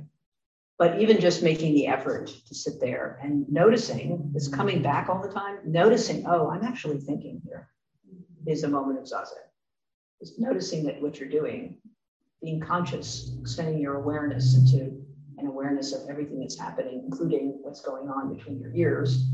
[0.78, 4.58] But even just making the effort to sit there and noticing, it's mm-hmm.
[4.58, 7.70] coming back all the time, noticing, oh, I'm actually thinking here
[8.08, 8.50] mm-hmm.
[8.50, 9.34] is a moment of zazen.
[10.20, 11.78] Just noticing that what you're doing
[12.41, 15.04] being conscious, extending your awareness into
[15.38, 19.28] an awareness of everything that's happening, including what's going on between your ears.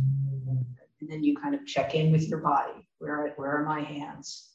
[0.99, 2.87] And then you kind of check in with your body.
[2.99, 4.49] Where, where are my hands?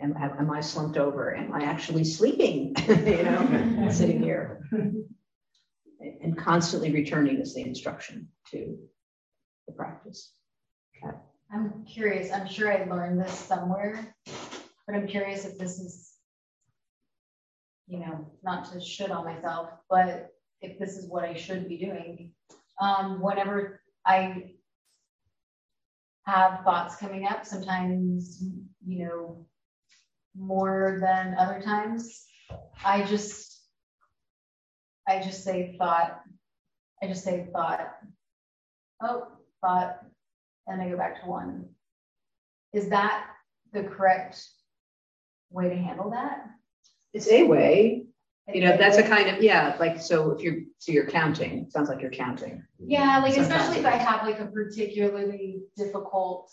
[0.00, 1.34] Am, am I slumped over?
[1.34, 2.74] Am I actually sleeping?
[2.88, 4.68] you know, sitting here.
[6.00, 8.78] And constantly returning is the instruction to
[9.66, 10.32] the practice.
[10.96, 11.16] Okay.
[11.52, 12.32] I'm curious.
[12.32, 14.14] I'm sure I learned this somewhere,
[14.86, 16.13] but I'm curious if this is
[17.86, 21.78] you know, not to shit on myself, but if this is what I should be
[21.78, 22.32] doing,
[22.80, 24.52] um, whenever I
[26.26, 28.42] have thoughts coming up, sometimes,
[28.86, 29.46] you know,
[30.36, 32.26] more than other times,
[32.84, 33.60] I just,
[35.06, 36.20] I just say thought,
[37.02, 37.94] I just say thought,
[39.02, 39.28] oh,
[39.60, 39.98] thought,
[40.66, 41.66] and I go back to one.
[42.72, 43.26] Is that
[43.72, 44.42] the correct
[45.50, 46.46] way to handle that?
[47.14, 48.04] It's a way
[48.52, 51.88] you know that's a kind of yeah like so if you're so you're counting sounds
[51.88, 52.62] like you're counting.
[52.78, 56.52] Yeah like especially if i have like a particularly difficult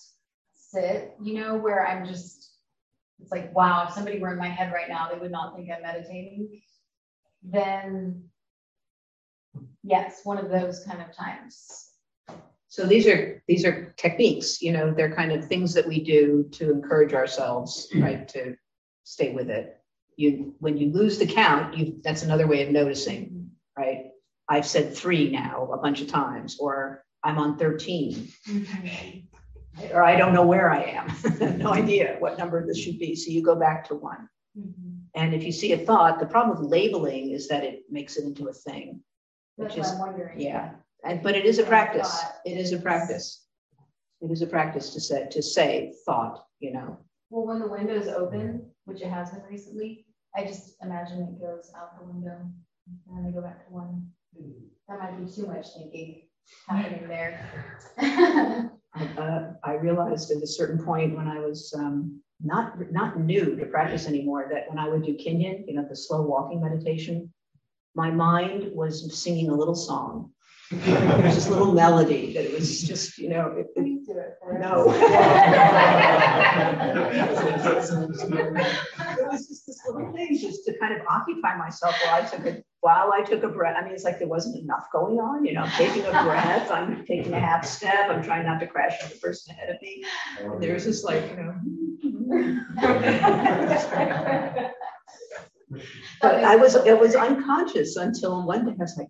[0.56, 2.54] sit you know where i'm just
[3.20, 5.70] it's like wow if somebody were in my head right now they would not think
[5.70, 6.62] i'm meditating
[7.44, 8.24] then
[9.84, 11.88] yes one of those kind of times.
[12.68, 16.48] So these are these are techniques you know they're kind of things that we do
[16.54, 18.04] to encourage ourselves mm-hmm.
[18.04, 18.56] right to
[19.04, 19.81] stay with it
[20.18, 24.12] you when you lose the count, you that's another way of noticing, right?
[24.50, 28.28] I've said three now a bunch of times, or I'm on 13.
[28.48, 29.20] Mm-hmm.
[29.94, 31.58] Or I don't know where I am.
[31.58, 33.16] no idea what number this should be.
[33.16, 34.28] So you go back to one.
[34.58, 34.92] Mm-hmm.
[35.16, 38.26] And if you see a thought, the problem with labeling is that it makes it
[38.26, 39.00] into a thing.
[39.58, 40.42] That's Which what is, I'm wondering.
[40.42, 40.72] yeah,
[41.06, 42.24] and, but it is a practice.
[42.46, 43.46] It is a practice.
[44.22, 47.00] It is a practice to say, to say thought, you know.
[47.32, 51.40] Well, when the window is open, which it has been recently, I just imagine it
[51.40, 52.38] goes out the window
[53.08, 54.06] and then they go back to one.
[54.90, 56.24] That might be too much thinking
[56.68, 57.40] happening there.
[57.98, 63.56] I, uh, I realized at a certain point when I was um, not not new
[63.56, 67.32] to practice anymore that when I would do Kinhin, you know, the slow walking meditation,
[67.96, 70.34] my mind was singing a little song.
[70.72, 74.18] There was this little melody that it was just, you know, it, it, Please do
[74.18, 74.64] it for us.
[74.64, 74.86] no.
[79.20, 82.46] it was just this little thing just to kind of occupy myself while I took
[82.46, 83.76] a while I took a breath.
[83.78, 86.72] I mean, it's like there wasn't enough going on, you know, I'm taking a breath,
[86.72, 89.82] I'm taking a half step, I'm trying not to crash into the person ahead of
[89.82, 90.06] me.
[90.40, 91.54] And there's this like, you know.
[96.22, 99.08] But I was it was unconscious until one day I was like,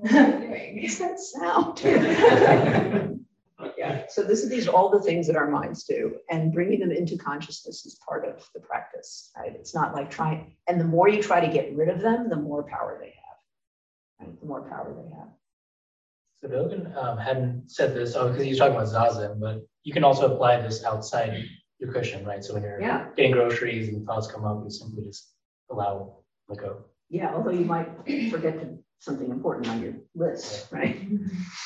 [0.00, 1.80] what's that sound?
[1.84, 3.06] yeah.
[4.08, 6.90] So this is these are all the things that our minds do, and bringing them
[6.90, 9.30] into consciousness is part of the practice.
[9.36, 9.52] Right?
[9.54, 12.36] It's not like trying, and the more you try to get rid of them, the
[12.36, 14.26] more power they have.
[14.28, 14.40] Right?
[14.40, 15.28] The more power they have.
[16.42, 20.04] So Dogen um, hadn't said this, oh, because he's talking about zazen, but you can
[20.04, 21.44] also apply this outside
[21.78, 22.42] your cushion, right?
[22.42, 23.08] So when you're Yeah.
[23.16, 25.32] getting groceries and thoughts come up, you simply just
[25.70, 26.16] allow,
[26.48, 26.84] let go.
[27.10, 27.88] Yeah, although you might
[28.30, 31.08] forget to, something important on your list, right?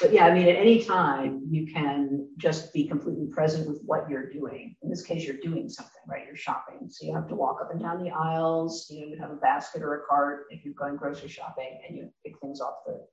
[0.00, 4.08] But yeah, I mean, at any time you can just be completely present with what
[4.08, 4.76] you're doing.
[4.82, 6.24] In this case, you're doing something, right?
[6.26, 6.88] You're shopping.
[6.88, 8.86] So you have to walk up and down the aisles.
[8.88, 11.96] You know, you have a basket or a cart if you're going grocery shopping and
[11.96, 13.04] you pick things off the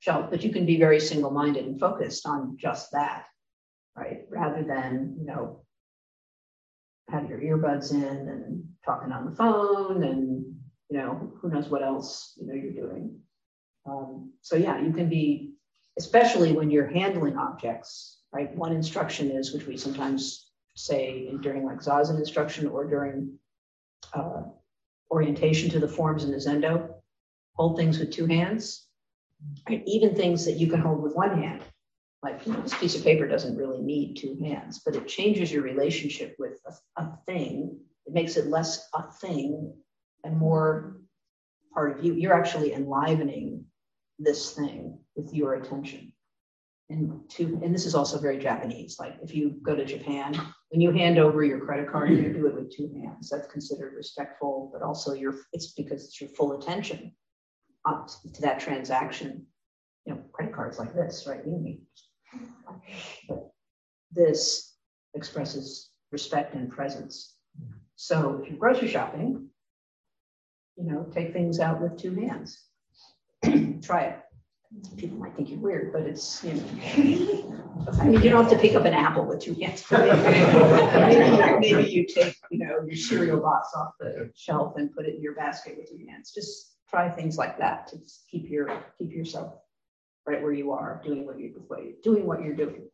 [0.00, 0.28] shelf.
[0.28, 3.26] But you can be very single-minded and focused on just that,
[3.96, 4.22] right?
[4.28, 5.64] Rather than, you know,
[7.10, 10.44] have your earbuds in and talking on the phone and
[10.90, 13.18] you know who knows what else you know you're doing
[13.86, 15.52] um, so yeah you can be
[15.98, 21.78] especially when you're handling objects right one instruction is which we sometimes say during like
[21.78, 23.36] zazen instruction or during
[24.14, 24.42] uh,
[25.10, 26.88] orientation to the forms in the zendo
[27.54, 28.86] hold things with two hands
[29.68, 29.82] right?
[29.86, 31.62] even things that you can hold with one hand
[32.22, 35.52] like you know, this piece of paper doesn't really need two hands, but it changes
[35.52, 37.78] your relationship with a, a, thing.
[38.06, 39.72] It makes it less a thing
[40.24, 40.96] and more
[41.72, 42.14] part of you.
[42.14, 43.64] You're actually enlivening
[44.18, 46.12] this thing with your attention.
[46.90, 48.96] And to and this is also very Japanese.
[48.98, 50.34] Like if you go to Japan,
[50.70, 53.28] when you hand over your credit card, you do it with two hands.
[53.28, 57.12] That's considered respectful, but also your it's because it's your full attention
[57.86, 59.46] up to that transaction.
[60.06, 61.40] You know, credit cards like this, right?
[61.44, 61.82] You need
[63.28, 63.50] but
[64.12, 64.74] this
[65.14, 67.36] expresses respect and presence.
[67.60, 67.78] Mm-hmm.
[67.96, 69.48] So if you're grocery shopping,
[70.76, 72.67] you know, take things out with two hands.
[73.82, 74.18] Try it.
[74.96, 76.64] People might think you're weird, but it's, you know,
[77.98, 79.84] I mean, you don't have to pick up an apple with two hands.
[79.90, 85.14] maybe, maybe you take, you know, your cereal box off the shelf and put it
[85.14, 86.32] in your basket with your hands.
[86.34, 87.96] Just try things like that to
[88.30, 89.54] keep your keep yourself
[90.26, 91.50] right where you are, doing what you're
[92.02, 92.88] doing what you're doing.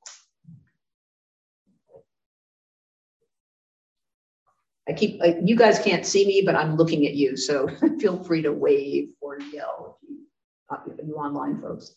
[4.88, 7.68] I keep uh, you guys can't see me, but I'm looking at you, so
[8.00, 10.23] feel free to wave or yell if you,
[10.70, 11.96] uh, you online folks.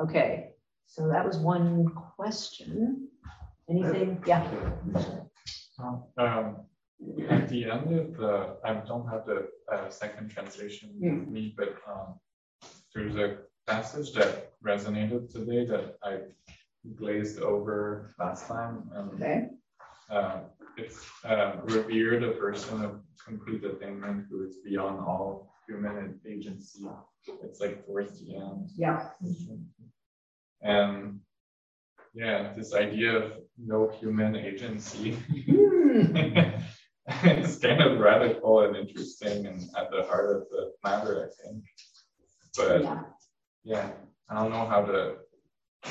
[0.00, 0.50] Okay,
[0.86, 1.86] so that was one
[2.16, 3.08] question.
[3.68, 4.22] Anything?
[4.26, 4.46] Yeah.
[6.18, 6.56] Um,
[7.28, 11.76] at the end of the, I don't have the uh, second translation with me, but
[11.88, 12.20] um,
[12.94, 16.18] there's a passage that resonated today that I
[16.96, 18.90] glazed over last time.
[18.94, 19.48] Um, okay.
[20.10, 20.40] Uh,
[20.76, 26.84] it's uh, revere the person of complete attainment who is beyond all human agency.
[27.42, 28.70] It's like towards the end.
[28.76, 29.08] Yeah.
[30.62, 31.20] And
[32.14, 35.16] yeah, this idea of no human agency.
[37.06, 41.64] it's kind of radical and interesting and at the heart of the matter, I think.
[42.56, 43.02] But yeah
[43.64, 43.90] yeah,
[44.28, 45.16] I don't know how to.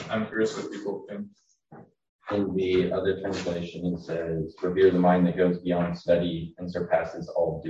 [0.09, 1.27] I'm curious what people think.
[2.31, 7.27] In the other translation, it says, "Revere the mind that goes beyond study and surpasses
[7.27, 7.61] all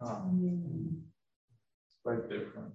[0.00, 1.02] doings."
[1.84, 2.72] It's quite different.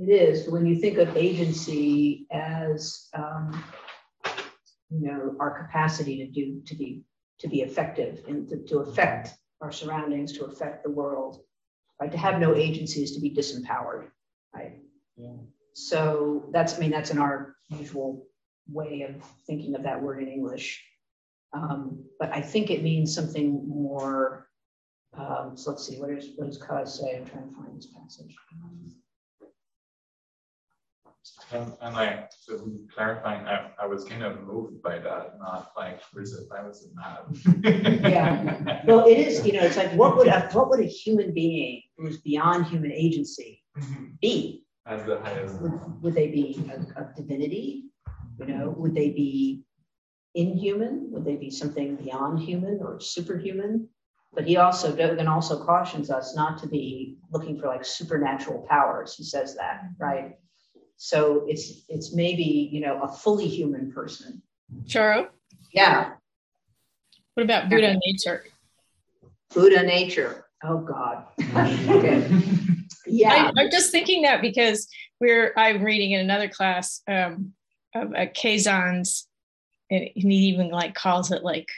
[0.00, 3.64] It is when you think of agency as, um,
[4.90, 7.02] you know, our capacity to do to be
[7.40, 11.42] to be effective and to, to affect our surroundings, to affect the world.
[12.00, 14.08] Right, to have no agency is to be disempowered.
[14.54, 14.80] Right.
[15.18, 15.36] Yeah.
[15.74, 18.26] So that's, I mean, that's in our usual
[18.66, 20.82] way of thinking of that word in English.
[21.52, 24.48] Um, but I think it means something more
[25.16, 27.16] Um, so let's see, what is what does Kaz say?
[27.16, 28.34] I'm trying to find this passage.
[31.52, 36.00] And, and like to clarifying, I, I was kind of moved by that, not like
[36.20, 38.02] as I was mad.
[38.02, 38.82] yeah.
[38.86, 41.82] Well, it is, you know, it's like what would a what would a human being
[41.98, 43.62] who's beyond human agency
[44.20, 44.64] be?
[44.86, 45.60] As the highest.
[45.60, 47.90] Would, would they be a, a divinity?
[48.38, 49.64] You know, would they be
[50.34, 51.08] inhuman?
[51.10, 53.88] Would they be something beyond human or superhuman?
[54.32, 59.14] But he also then also cautions us not to be looking for like supernatural powers.
[59.16, 60.36] He says that, right?
[60.96, 64.42] So it's it's maybe you know a fully human person.
[64.84, 65.28] Charo.
[65.72, 66.12] Yeah.
[67.34, 68.44] What about Buddha nature?
[69.52, 70.44] Buddha nature.
[70.62, 71.24] Oh God.
[71.56, 72.30] okay.
[73.06, 73.50] Yeah.
[73.56, 74.88] I, am just thinking that because
[75.20, 77.52] we're I'm reading in another class um,
[77.94, 79.26] of a Keizan's,
[79.90, 81.68] and he even like calls it like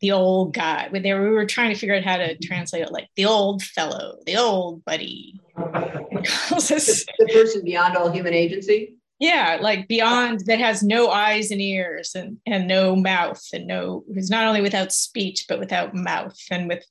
[0.00, 0.88] the old guy.
[0.90, 3.26] When they were, we were trying to figure out how to translate it, like the
[3.26, 5.40] old fellow, the old buddy.
[5.56, 8.96] the, the person beyond all human agency.
[9.18, 14.02] Yeah, like beyond that has no eyes and ears and and no mouth and no
[14.14, 16.82] who's not only without speech but without mouth and with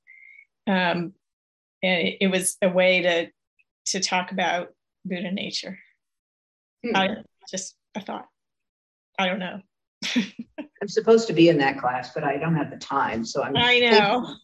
[0.67, 1.13] um
[1.81, 3.27] and it, it was a way to
[3.87, 4.69] to talk about
[5.05, 5.79] Buddha nature.
[6.85, 6.95] Hmm.
[6.95, 7.09] I
[7.49, 8.27] just a thought.
[9.17, 9.61] I don't know.
[10.81, 13.25] I'm supposed to be in that class, but I don't have the time.
[13.25, 13.55] So I'm.
[13.55, 14.35] I know.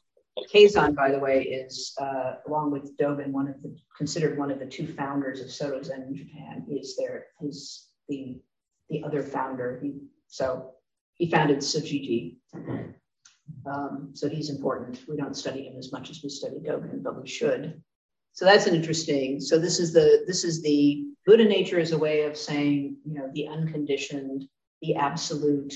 [0.53, 4.59] Keizan, by the way, is uh, along with Dogen, one of the considered one of
[4.59, 6.65] the two founders of Soto Zen in Japan.
[6.69, 7.27] Is there.
[7.39, 8.41] He's the
[8.89, 9.79] the other founder.
[9.81, 9.93] He
[10.27, 10.73] so
[11.13, 12.38] he founded Sojiji.
[13.65, 14.99] Um, so he's important.
[15.07, 17.81] We don't study him as much as we study Dogen, but we should.
[18.33, 19.39] So that's an interesting.
[19.39, 23.13] So this is the this is the Buddha nature is a way of saying you
[23.13, 24.45] know the unconditioned,
[24.81, 25.73] the absolute,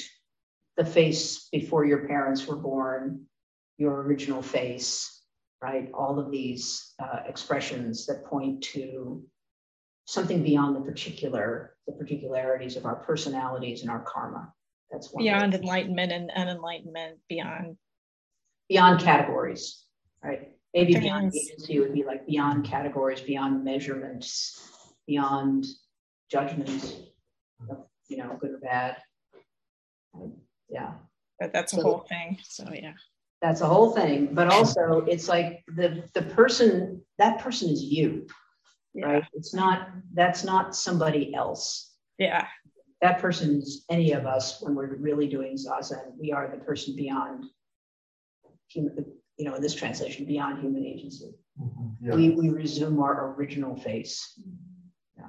[0.79, 3.25] the face before your parents were born,
[3.77, 5.23] your original face,
[5.61, 5.91] right?
[5.93, 9.21] All of these uh, expressions that point to
[10.05, 14.53] something beyond the particular, the particularities of our personalities and our karma.
[14.89, 17.75] That's one beyond enlightenment and unenlightenment, beyond
[18.69, 19.83] beyond categories,
[20.23, 20.53] right?
[20.73, 24.57] Maybe beyond agency would be like beyond categories, beyond measurements,
[25.05, 25.65] beyond
[26.31, 26.95] judgment,
[28.07, 28.95] you know, good or bad.
[30.69, 30.93] Yeah.
[31.39, 32.37] But that's a so, whole thing.
[32.43, 32.93] So yeah
[33.41, 38.27] that's a whole thing but also it's like the the person that person is you
[38.93, 39.05] yeah.
[39.05, 42.47] right it's not that's not somebody else yeah
[43.01, 46.95] that person is any of us when we're really doing zazen we are the person
[46.95, 47.45] beyond
[48.67, 49.05] human
[49.37, 52.05] you know in this translation beyond human agency mm-hmm.
[52.05, 52.15] yeah.
[52.15, 54.37] we, we resume our original face
[55.17, 55.27] yeah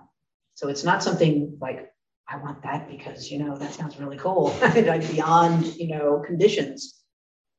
[0.55, 1.93] so it's not something like
[2.31, 7.01] i want that because you know that sounds really cool like beyond you know conditions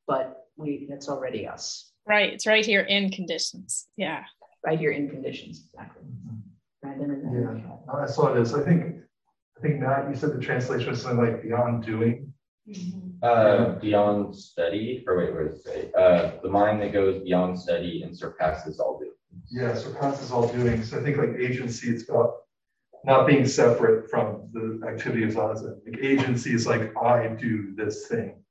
[0.06, 1.92] but we that's already us.
[2.06, 2.32] Right.
[2.32, 3.86] It's right here in conditions.
[3.96, 4.24] Yeah.
[4.64, 5.64] Right here in conditions.
[5.72, 6.02] Exactly.
[6.84, 7.60] Yeah,
[7.94, 8.54] I saw this.
[8.54, 8.96] I think
[9.56, 12.32] I think Matt, you said the translation was something like beyond doing.
[13.22, 15.90] Uh, beyond study, or wait, where does it say?
[15.96, 19.12] Uh, the mind that goes beyond study and surpasses all doing.
[19.50, 20.82] Yeah, surpasses all doing.
[20.82, 22.34] So I think like agency, it's about
[23.04, 25.78] not being separate from the activity of zazen.
[25.86, 28.42] Like agency is like I do this thing,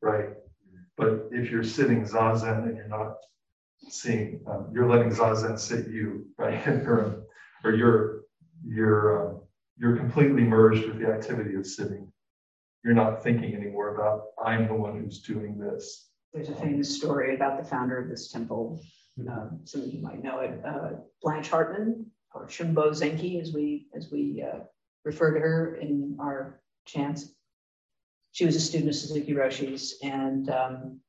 [0.00, 0.30] right?
[0.96, 3.16] But if you're sitting zazen and you're not
[3.88, 6.66] seeing, um, you're letting zazen sit you, right?
[6.68, 7.24] or,
[7.64, 8.22] you're
[8.66, 9.40] you're um,
[9.76, 12.10] you're completely merged with the activity of sitting.
[12.84, 16.10] You're not thinking anymore about I'm the one who's doing this.
[16.32, 18.80] There's a famous story about the founder of this temple.
[19.28, 20.60] Um, some of you might know it.
[20.64, 20.90] Uh,
[21.22, 24.60] Blanche Hartman, or Shumbo Zenkei, as we as we uh,
[25.04, 27.34] refer to her in our chants
[28.32, 31.00] she was a student of Suzuki Roshi's, and um,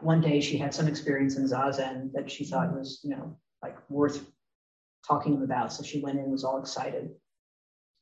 [0.00, 3.76] one day she had some experience in zazen that she thought was, you know, like
[3.90, 4.24] worth
[5.06, 5.72] talking about.
[5.72, 7.10] So she went in, was all excited,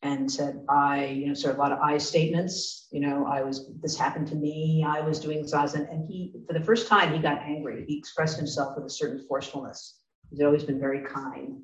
[0.02, 2.88] and said, "I, you know, sort of a lot of I statements.
[2.90, 4.84] You know, I was this happened to me.
[4.86, 7.84] I was doing zazen." And he, for the first time, he got angry.
[7.88, 10.00] He expressed himself with a certain forcefulness.
[10.28, 11.60] He's always been very kind,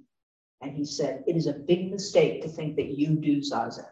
[0.62, 3.86] and he said, "It is a big mistake to think that you do zazen."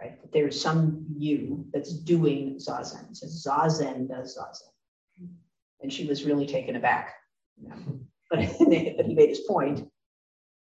[0.00, 0.20] right?
[0.20, 3.10] That there's some you that's doing zazen.
[3.10, 5.28] It says zazen does zazen.
[5.80, 7.14] And she was really taken aback.
[7.56, 7.76] You know?
[8.30, 8.38] but,
[8.96, 9.88] but he made his point.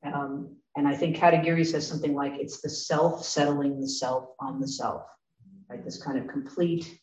[0.04, 4.60] Um, and I think Katagiri says something like it's the self settling the self on
[4.60, 5.04] the self,
[5.70, 5.84] right?
[5.84, 6.98] This kind of complete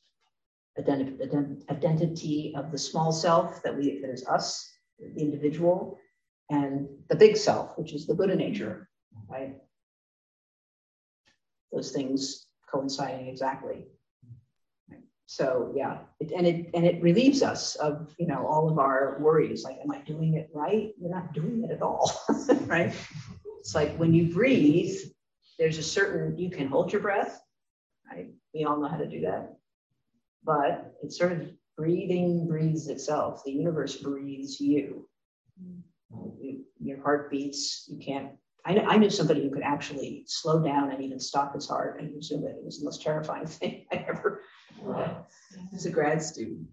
[0.79, 4.69] ident- identity of the small self that we that is us,
[4.99, 5.99] the individual,
[6.51, 8.89] and the big self, which is the Buddha nature,
[9.29, 9.57] right?
[11.73, 13.87] those things coinciding exactly.
[15.27, 19.19] so yeah, it, and it and it relieves us of you know all of our
[19.21, 19.65] worries.
[19.65, 20.93] Like, am I doing it right?
[21.01, 22.11] You're not doing it at all,
[22.67, 22.93] right?
[23.61, 24.97] It's like when you breathe,
[25.59, 27.41] there's a certain you can hold your breath,
[28.11, 28.31] right?
[28.55, 29.57] We all know how to do that,
[30.45, 33.43] but it's sort of breathing breathes itself.
[33.45, 35.09] The universe breathes you.
[35.63, 35.83] Mm.
[36.41, 37.87] You your heart beats.
[37.89, 38.33] You can't.
[38.65, 42.15] I, I knew somebody who could actually slow down and even stop his heart and
[42.15, 42.57] resume it.
[42.59, 44.43] It was the most terrifying thing I ever
[45.75, 46.67] as a grad student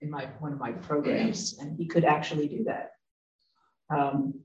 [0.00, 2.92] in my one of my programs, and he could actually do that.
[3.94, 4.40] Um,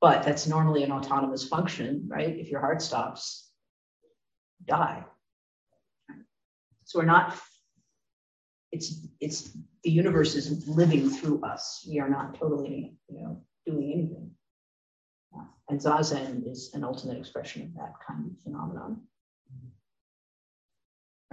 [0.00, 2.38] but that's normally an autonomous function, right?
[2.38, 3.50] If your heart stops,
[4.66, 5.04] die.
[6.84, 7.38] So we're not.
[8.72, 11.84] It's it's the universe is living through us.
[11.88, 14.30] We are not totally, you know, doing anything.
[15.68, 19.02] And zazen is an ultimate expression of that kind of phenomenon.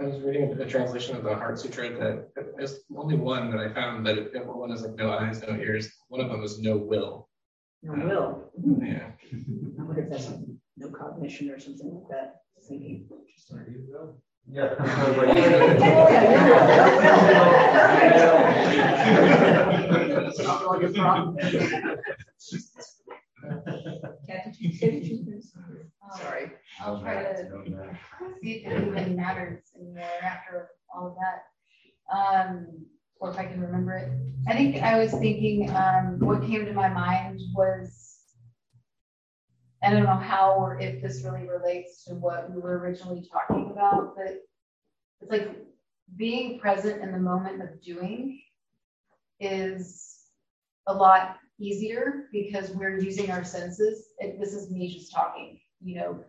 [0.00, 3.74] I was reading a translation of the Heart Sutra that there's only one that I
[3.74, 5.90] found that it, one is like no eyes, no ears.
[6.06, 7.28] One of them is no will.
[7.82, 8.44] No uh, will.
[8.80, 9.10] Yeah.
[9.32, 10.30] I wonder if that's
[10.76, 12.42] no cognition or something like that.
[12.68, 13.08] Thinking.
[14.50, 14.74] Yeah.
[20.28, 21.36] It's not really a problem.
[26.16, 26.52] Sorry.
[26.80, 27.96] I'll try to
[28.42, 31.44] see if it even matters anymore after all of that.
[32.14, 32.86] Um,
[33.20, 34.10] or if I can remember it.
[34.48, 38.08] I think I was thinking um, what came to my mind was
[39.82, 43.70] I don't know how or if this really relates to what we were originally talking
[43.70, 44.38] about, but
[45.20, 45.56] it's like
[46.16, 48.40] being present in the moment of doing
[49.40, 50.17] is
[50.88, 54.08] a lot easier because we're using our senses.
[54.18, 56.24] It, this is me just talking, you know,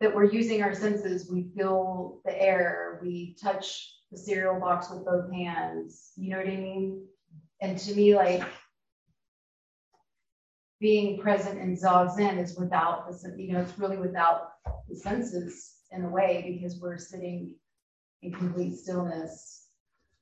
[0.00, 1.30] that we're using our senses.
[1.30, 6.48] We feel the air, we touch the cereal box with both hands, you know what
[6.48, 7.06] I mean?
[7.60, 8.42] And to me, like
[10.80, 14.52] being present in Zazen is without the, you know, it's really without
[14.88, 17.54] the senses in a way because we're sitting
[18.22, 19.66] in complete stillness.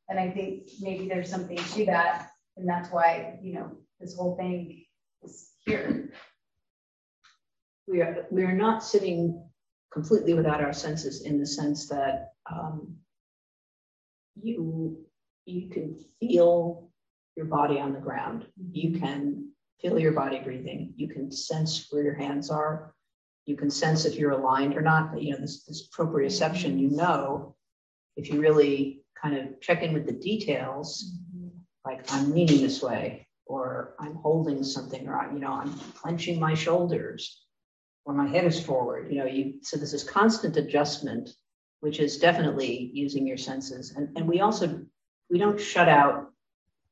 [0.09, 2.31] And I think maybe there's something to that.
[2.59, 4.85] And that's why, you know, this whole thing
[5.23, 6.13] is here.
[7.87, 9.43] We are we are not sitting
[9.93, 12.97] completely without our senses in the sense that um,
[14.43, 14.99] you
[15.47, 16.91] you can feel
[17.37, 18.47] your body on the ground.
[18.61, 18.71] Mm-hmm.
[18.73, 19.51] You can
[19.81, 20.93] feel your body breathing.
[20.97, 22.95] You can sense where your hands are.
[23.47, 25.21] You can sense if you're aligned or not.
[25.21, 26.79] You know this this proprioception.
[26.79, 26.97] You mm-hmm.
[26.97, 27.57] know
[28.17, 31.05] if you really kind of check in with the details.
[31.05, 31.28] Mm-hmm.
[31.89, 36.39] Like I'm leaning this way or I'm holding something, or I, you know, I'm clenching
[36.39, 37.47] my shoulders,
[38.05, 39.11] or my head is forward.
[39.11, 41.31] You know, you so this is constant adjustment,
[41.81, 43.95] which is definitely using your senses.
[43.97, 44.83] And and we also
[45.31, 46.31] we don't shut out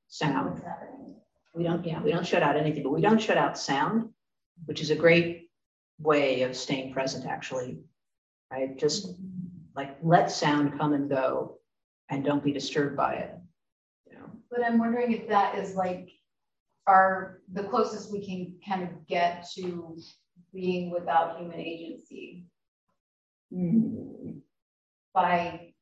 [0.08, 0.62] sound.
[1.54, 4.10] We don't, yeah, we don't shut out anything, but we don't shut out sound,
[4.64, 5.50] which is a great
[5.98, 7.80] way of staying present, actually.
[8.50, 8.78] Right?
[8.78, 9.08] Just
[9.74, 11.58] like let sound come and go
[12.08, 13.34] and don't be disturbed by it.
[14.50, 16.10] But I'm wondering if that is like
[16.86, 19.98] are the closest we can kind of get to
[20.54, 22.46] being without human agency
[23.52, 24.40] mm.
[25.12, 25.72] by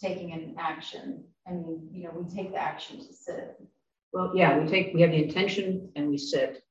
[0.00, 1.24] taking an action.
[1.46, 3.56] I mean, you know, we take the action to sit.
[4.12, 6.62] Well, yeah, we take we have the intention and we sit,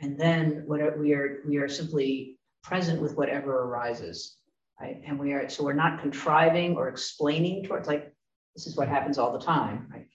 [0.00, 4.36] and then whatever we are we are simply present with whatever arises,
[4.80, 5.00] right?
[5.06, 8.09] And we are so we're not contriving or explaining towards like
[8.54, 10.06] this is what happens all the time, right?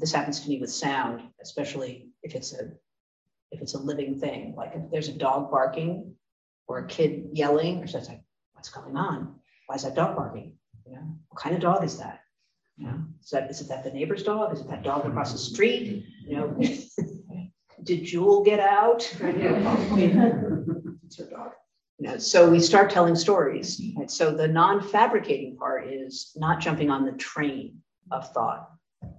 [0.00, 2.70] this happens to me with sound, especially if it's a
[3.52, 4.54] if it's a living thing.
[4.56, 6.14] Like if there's a dog barking
[6.66, 8.22] or a kid yelling, or so it's like,
[8.52, 9.34] what's going on?
[9.66, 10.56] Why is that dog barking?
[10.86, 12.20] You know, what kind of dog is that?
[12.76, 14.54] You know, is that is it that the neighbor's dog?
[14.54, 16.06] Is it that dog across the street?
[16.26, 16.60] You know,
[17.84, 19.00] did Jewel get out?
[19.20, 21.52] it's her dog.
[22.00, 23.80] You know, so we start telling stories.
[23.96, 24.10] Right?
[24.10, 27.76] So the non-fabricating part is not jumping on the train
[28.10, 28.70] of thought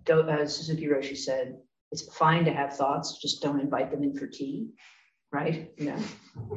[0.10, 1.58] as uh, Suzuki Roshi said,
[1.92, 4.70] it's fine to have thoughts, just don't invite them in for tea,
[5.32, 5.72] right?
[5.78, 5.98] You know,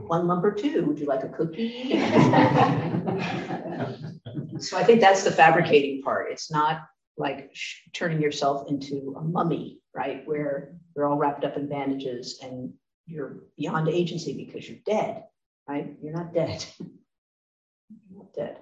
[0.07, 1.99] one lump or two, would you like a cookie?
[4.61, 6.31] so I think that's the fabricating part.
[6.31, 10.27] It's not like sh- turning yourself into a mummy, right?
[10.27, 12.73] Where you're all wrapped up in bandages and
[13.07, 15.25] you're beyond agency because you're dead,
[15.69, 15.95] right?
[16.03, 16.65] You're not dead.
[16.79, 18.59] you're not dead.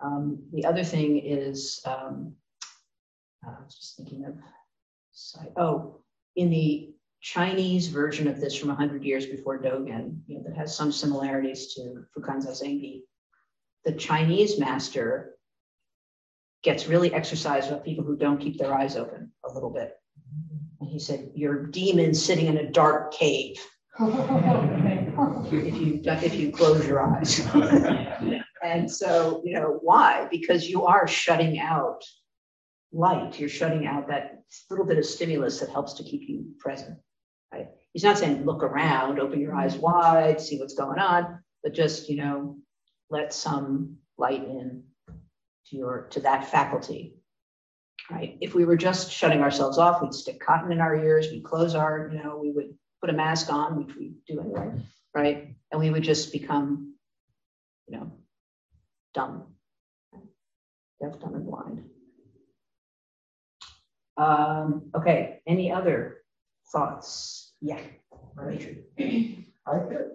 [0.00, 2.34] Um, the other thing is um,
[3.46, 4.36] uh, I was just thinking of,
[5.56, 6.00] oh,
[6.36, 10.74] in the Chinese version of this from 100 years before Dogen, you know, that has
[10.74, 13.02] some similarities to Fukan Zazengi,
[13.84, 15.36] the Chinese master
[16.62, 19.96] gets really exercised with people who don't keep their eyes open a little bit.
[20.80, 21.70] And he said, You're
[22.12, 23.56] sitting in a dark cave.
[24.02, 27.40] If you if you close your eyes.
[28.62, 30.26] and so, you know, why?
[30.30, 32.02] Because you are shutting out
[32.92, 33.38] light.
[33.38, 36.98] You're shutting out that little bit of stimulus that helps to keep you present.
[37.52, 37.68] Right?
[37.92, 42.08] He's not saying look around, open your eyes wide, see what's going on, but just,
[42.08, 42.56] you know,
[43.10, 44.84] let some light in
[45.66, 47.16] to your to that faculty.
[48.10, 48.38] Right.
[48.40, 51.76] If we were just shutting ourselves off, we'd stick cotton in our ears, we'd close
[51.76, 54.72] our, you know, we would put a mask on, which we do anyway,
[55.14, 55.54] right?
[55.72, 56.94] And we would just become,
[57.88, 58.12] you know,
[59.14, 59.54] dumb,
[61.00, 61.84] deaf, dumb, and blind.
[64.16, 66.18] Um, okay, any other
[66.72, 67.54] thoughts?
[67.60, 67.80] Yeah.
[69.66, 70.10] I could,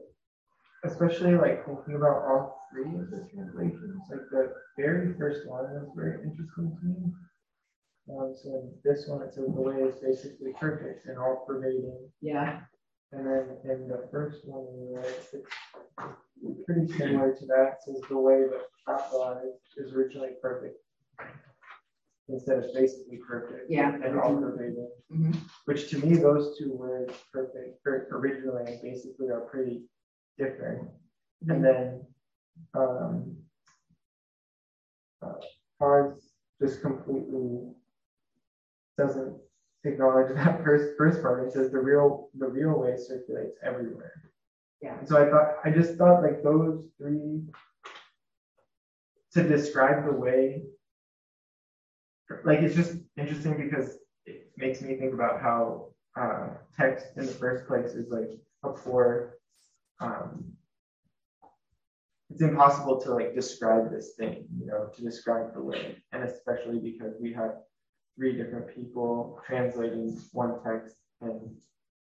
[0.84, 5.90] especially like thinking about all three of the translations, like the very first one was
[5.96, 7.14] very interesting to me.
[8.10, 12.10] Um, so this one, it says the way is basically perfect and all pervading.
[12.22, 12.62] Yeah.
[13.16, 14.68] And then in the first one,
[16.44, 17.78] it's pretty similar to that.
[17.86, 20.78] Says the way that capitalized is originally perfect
[22.28, 23.70] instead of basically perfect.
[23.70, 23.94] Yeah.
[23.94, 24.90] And all pervading.
[25.14, 25.32] Mm-hmm.
[25.66, 27.80] Which to me, those two words, perfect,
[28.12, 29.84] originally and basically are pretty
[30.38, 30.82] different.
[30.84, 31.52] Mm-hmm.
[31.52, 32.02] And then
[32.78, 33.38] um,
[35.22, 35.34] uh,
[35.80, 37.72] Kaz's just completely
[38.98, 39.38] doesn't
[39.86, 41.48] acknowledge that first first part.
[41.48, 44.14] It says the real the real way circulates everywhere.
[44.82, 44.98] Yeah.
[45.00, 47.42] And so I thought I just thought like those three
[49.34, 50.64] to describe the way
[52.44, 57.32] like it's just interesting because it makes me think about how uh, text in the
[57.32, 59.38] first place is like before
[60.00, 60.46] um,
[62.30, 66.80] it's impossible to like describe this thing, you know, to describe the way, and especially
[66.80, 67.56] because we have
[68.18, 71.40] three different people translating one text and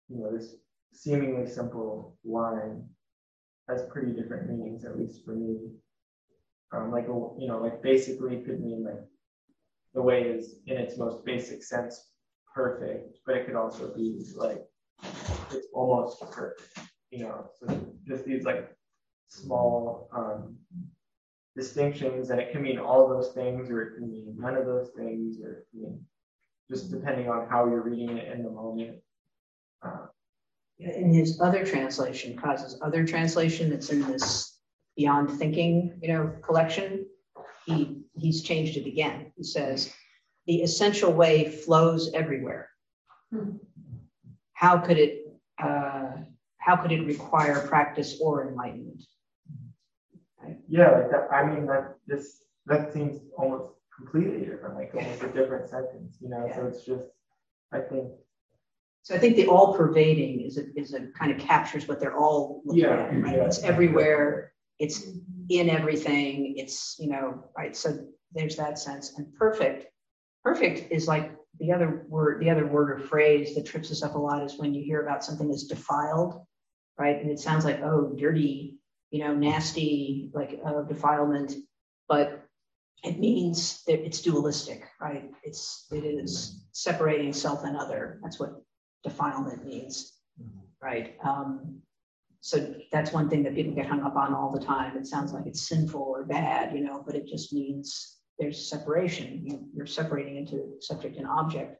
[0.08, 0.56] you know this
[0.92, 2.84] seemingly simple line
[3.68, 5.56] has pretty different meanings at least for me.
[6.72, 9.04] Um, like you know like basically could mean like
[9.94, 12.10] the way is in its most basic sense
[12.52, 14.64] perfect but it could also be like
[15.52, 16.80] it's almost perfect
[17.10, 18.76] you know so just these like
[19.28, 20.56] small um,
[21.56, 24.90] distinctions and it can mean all those things or it can mean none of those
[24.96, 26.06] things or it can mean
[26.70, 28.98] just depending on how you're reading it in the moment.
[29.82, 30.06] Uh,
[30.78, 34.58] in his other translation, Kaz's other translation that's in this
[34.96, 37.06] Beyond Thinking, you know, collection,
[37.66, 39.32] he he's changed it again.
[39.36, 39.92] He says,
[40.46, 42.70] the essential way flows everywhere.
[43.30, 43.56] Hmm.
[44.54, 45.26] How could it
[45.62, 46.12] uh,
[46.58, 49.02] how could it require practice or enlightenment?
[50.68, 51.28] Yeah, like that.
[51.32, 56.28] I mean, that this that seems almost completely different, like almost a different sentence, you
[56.28, 56.46] know.
[56.46, 56.56] Yeah.
[56.56, 57.04] So it's just,
[57.72, 58.12] I think.
[59.02, 62.16] So I think the all pervading is a is a kind of captures what they're
[62.16, 63.22] all looking yeah, at.
[63.22, 63.36] Right?
[63.36, 63.44] Yeah.
[63.44, 64.52] It's everywhere.
[64.78, 65.06] It's
[65.48, 66.54] in everything.
[66.56, 67.76] It's you know right.
[67.76, 69.16] So there's that sense.
[69.16, 69.86] And perfect,
[70.44, 72.42] perfect is like the other word.
[72.42, 75.02] The other word or phrase that trips us up a lot is when you hear
[75.02, 76.44] about something that's defiled,
[76.98, 77.16] right?
[77.16, 78.76] And it sounds like oh dirty
[79.10, 81.54] you know, nasty like uh, defilement,
[82.08, 82.42] but
[83.04, 85.30] it means that it's dualistic, right?
[85.42, 88.18] It's it is separating self and other.
[88.22, 88.62] That's what
[89.04, 90.60] defilement means, mm-hmm.
[90.82, 91.16] right?
[91.24, 91.80] Um,
[92.40, 94.96] so that's one thing that people get hung up on all the time.
[94.96, 99.42] It sounds like it's sinful or bad, you know, but it just means there's separation.
[99.44, 101.76] You, you're separating into subject and object.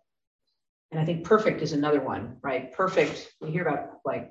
[0.91, 2.73] And I think perfect is another one, right?
[2.73, 3.33] Perfect.
[3.41, 4.31] We hear about like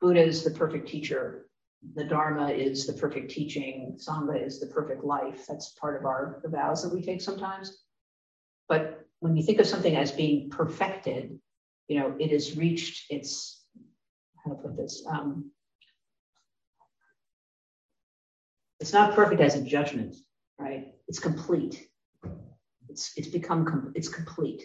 [0.00, 1.45] Buddha is the perfect teacher
[1.94, 5.46] the Dharma is the perfect teaching, Sangha is the perfect life.
[5.46, 7.84] That's part of our the vows that we take sometimes.
[8.68, 11.38] But when you think of something as being perfected,
[11.88, 13.64] you know, it has reached its,
[14.44, 15.50] how to put this, um,
[18.80, 20.16] it's not perfect as a judgment,
[20.58, 20.94] right?
[21.08, 21.88] It's complete.
[22.88, 24.62] It's it's become com- it's complete,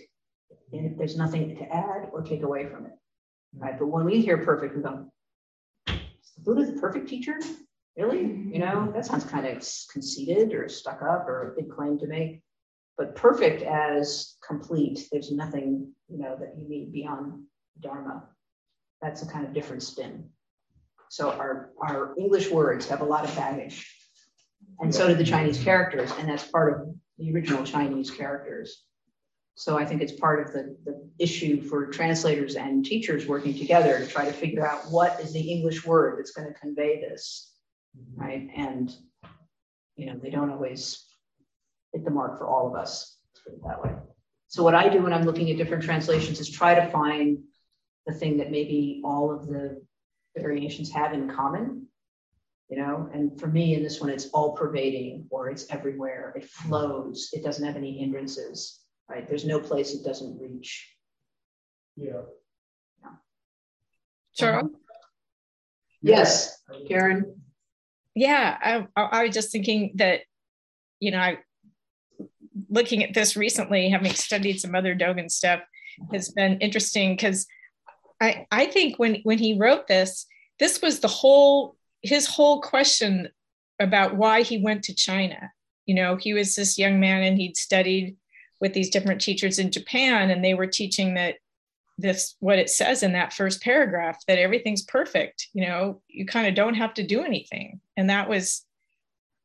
[0.72, 2.94] and there's nothing to add or take away from it,
[3.58, 3.78] right?
[3.78, 5.11] But when we hear perfect, we go,
[6.44, 7.40] Buddha the perfect teacher?
[7.98, 8.20] Really?
[8.20, 8.94] You know, mm-hmm.
[8.94, 9.58] that sounds kind of
[9.92, 12.42] conceited or stuck up or a big claim to make.
[12.98, 17.44] But perfect as complete, there's nothing, you know, that you need beyond
[17.80, 18.24] Dharma.
[19.02, 20.30] That's a kind of different spin.
[21.10, 23.92] So our, our English words have a lot of baggage.
[24.80, 28.86] And so do the Chinese characters, and that's part of the original Chinese characters.
[29.62, 34.00] So I think it's part of the, the issue for translators and teachers working together
[34.00, 37.54] to try to figure out what is the English word that's going to convey this,
[38.16, 38.50] right?
[38.56, 38.92] And
[39.98, 41.06] you know, they don't always
[41.94, 43.20] hit the mark for all of us.
[43.68, 43.92] That way.
[44.48, 47.38] So what I do when I'm looking at different translations is try to find
[48.08, 49.80] the thing that maybe all of the
[50.36, 51.86] variations have in common.
[52.68, 56.34] You know, and for me in this one, it's all pervading or it's everywhere.
[56.36, 57.30] It flows.
[57.32, 58.81] It doesn't have any hindrances,
[59.12, 59.28] right?
[59.28, 60.96] There's no place it doesn't reach.
[61.96, 62.22] Yeah.
[64.34, 64.66] Charles?
[64.66, 64.78] Uh-huh.
[66.02, 66.58] Yes,
[66.88, 67.42] Karen.
[68.16, 70.22] Yeah, I, I was just thinking that,
[71.00, 71.40] you know, I
[72.70, 75.62] looking at this recently, having studied some other Dogen stuff,
[76.12, 77.46] has been interesting because
[78.20, 80.26] I I think when when he wrote this,
[80.60, 83.30] this was the whole his whole question
[83.80, 85.52] about why he went to China.
[85.86, 88.18] You know, he was this young man and he'd studied
[88.62, 91.36] with these different teachers in Japan, and they were teaching that
[91.98, 96.48] this what it says in that first paragraph that everything's perfect you know you kind
[96.48, 97.80] of don't have to do anything.
[97.98, 98.66] And that was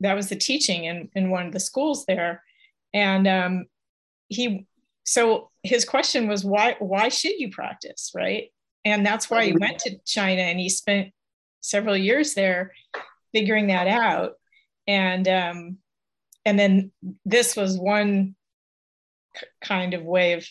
[0.01, 2.43] that was the teaching in in one of the schools there.
[2.95, 3.65] And um
[4.29, 4.67] he
[5.05, 8.53] so his question was why why should you practice right?
[8.85, 11.13] And that's why he went to china and he spent
[11.61, 12.73] several years there
[13.33, 14.35] figuring that out.
[14.87, 15.79] And um
[16.45, 16.93] and then
[17.25, 18.36] this was one
[19.63, 20.47] kind of way of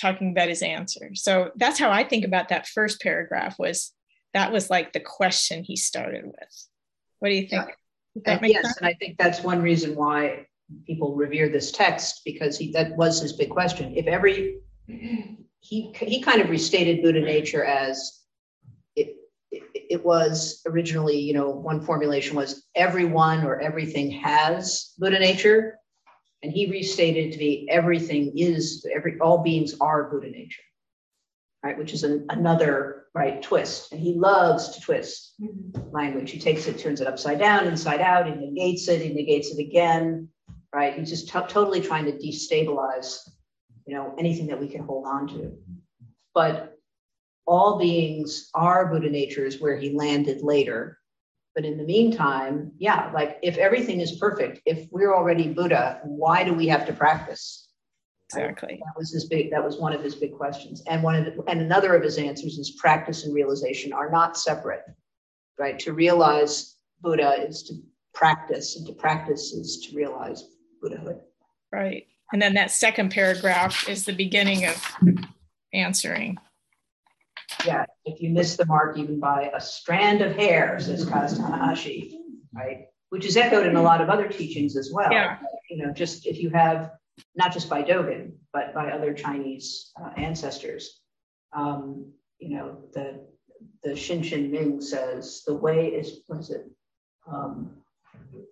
[0.00, 1.10] talking about his answer.
[1.14, 3.92] So that's how I think about that first paragraph was
[4.34, 6.66] that was like the question he started with.
[7.18, 7.68] What do you think?
[7.68, 8.32] Yeah.
[8.32, 8.76] And uh, yes, sense?
[8.78, 10.46] and I think that's one reason why
[10.86, 13.96] people revere this text because he that was his big question.
[13.96, 18.20] If every he he kind of restated Buddha nature as
[18.96, 19.14] it,
[19.52, 25.78] it, it was originally, you know, one formulation was everyone or everything has Buddha nature,
[26.42, 30.62] and he restated to be everything is every all beings are Buddha nature,
[31.62, 31.76] right?
[31.76, 33.92] Which is an, another right twist.
[33.92, 35.90] And he loves to twist mm-hmm.
[35.90, 36.30] language.
[36.30, 38.26] He takes it, turns it upside down, inside out.
[38.26, 39.02] He negates it.
[39.02, 40.28] He negates it again,
[40.74, 40.94] right?
[40.94, 43.28] He's just t- totally trying to destabilize,
[43.86, 45.52] you know, anything that we can hold on to.
[46.34, 46.78] But
[47.46, 50.99] all beings are Buddha natures where he landed later
[51.54, 56.44] but in the meantime, yeah, like if everything is perfect, if we're already Buddha, why
[56.44, 57.68] do we have to practice?
[58.26, 58.80] Exactly.
[58.84, 59.50] That was his big.
[59.50, 62.16] That was one of his big questions, and one of the, and another of his
[62.18, 64.84] answers is practice and realization are not separate,
[65.58, 65.78] right?
[65.80, 67.74] To realize Buddha is to
[68.14, 70.44] practice, and to practice is to realize
[70.80, 71.20] Buddhahood.
[71.72, 74.96] Right, and then that second paragraph is the beginning of
[75.72, 76.38] answering
[77.64, 82.14] yeah, if you miss the mark even by a strand of hair, says Kaz Tanahashi,
[82.54, 82.86] right?
[83.10, 85.12] Which is echoed in a lot of other teachings as well.
[85.12, 85.38] Yeah.
[85.68, 86.92] You know, just if you have,
[87.34, 91.00] not just by Dogen, but by other Chinese uh, ancestors,
[91.52, 93.20] um, you know, the
[93.82, 96.66] the Shin Ming says the way is, what is it?
[97.30, 97.70] Um,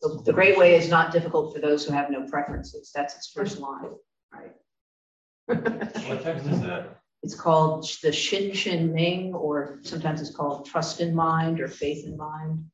[0.03, 2.91] the, the great way is not difficult for those who have no preferences.
[2.95, 3.91] That's its first line,
[4.33, 4.53] right?
[5.47, 7.01] what text is that?
[7.23, 12.07] It's called the Shin Shin Ming, or sometimes it's called Trust in Mind or Faith
[12.07, 12.64] in Mind.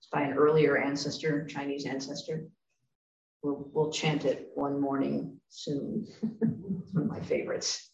[0.00, 2.48] It's by an earlier ancestor, Chinese ancestor.
[3.42, 6.06] We'll, we'll chant it one morning soon.
[6.22, 7.90] it's one of my favorites.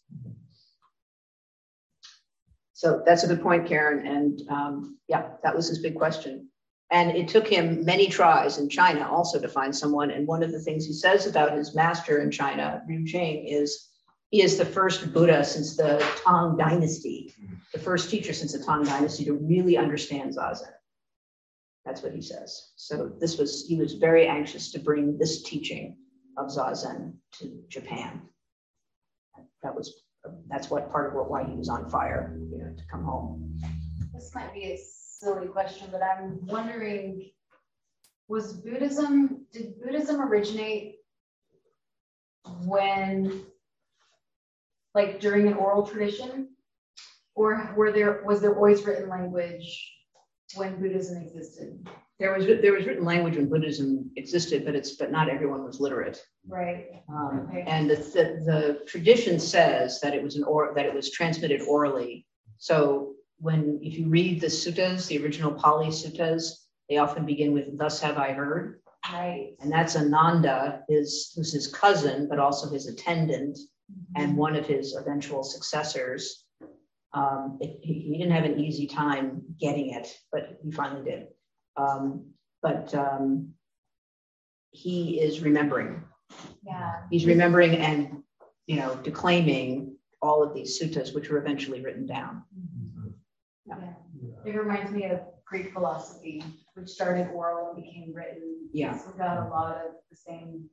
[2.73, 4.07] So that's a good point, Karen.
[4.07, 6.49] And um, yeah, that was his big question.
[6.89, 10.09] And it took him many tries in China also to find someone.
[10.09, 13.90] And one of the things he says about his master in China, Ru Jing, is
[14.39, 17.33] is the first Buddha since the Tang Dynasty,
[17.73, 20.71] the first teacher since the Tang Dynasty to really understand Zazen.
[21.85, 22.71] That's what he says.
[22.75, 25.97] So this was he was very anxious to bring this teaching
[26.37, 28.21] of Zazen to Japan.
[29.63, 30.03] That was
[30.47, 33.59] that's what part of what why he was on fire, you know, to come home.
[34.13, 37.31] This might be a silly question, but I'm wondering,
[38.27, 40.97] was Buddhism did Buddhism originate
[42.63, 43.45] when
[44.93, 46.49] like during an oral tradition?
[47.35, 49.91] Or were there was there always written language
[50.55, 51.87] when Buddhism existed?
[52.19, 55.79] There was there was written language when Buddhism existed, but it's but not everyone was
[55.79, 56.21] literate.
[56.47, 56.87] Right.
[57.09, 57.63] Um, okay.
[57.65, 61.61] And the, the, the tradition says that it was an or that it was transmitted
[61.61, 62.25] orally.
[62.57, 67.77] So when if you read the suttas, the original Pali suttas, they often begin with
[67.77, 68.81] "Thus have I heard."
[69.11, 69.55] Right.
[69.59, 73.57] And that's Ananda, his who's his cousin, but also his attendant,
[74.15, 76.45] and one of his eventual successors.
[77.13, 81.27] Um, it, he didn't have an easy time getting it, but he finally did.
[81.75, 82.31] Um,
[82.61, 83.53] but um,
[84.71, 86.03] he is remembering.
[86.65, 87.03] Yeah.
[87.09, 88.23] He's remembering and
[88.67, 92.43] you know declaiming all of these suttas, which were eventually written down.
[93.65, 93.75] Yeah.
[93.79, 94.53] yeah.
[94.53, 96.43] It reminds me of Greek philosophy,
[96.75, 98.69] which started oral and became written.
[98.71, 98.97] Yeah.
[99.05, 100.69] we got a lot of the same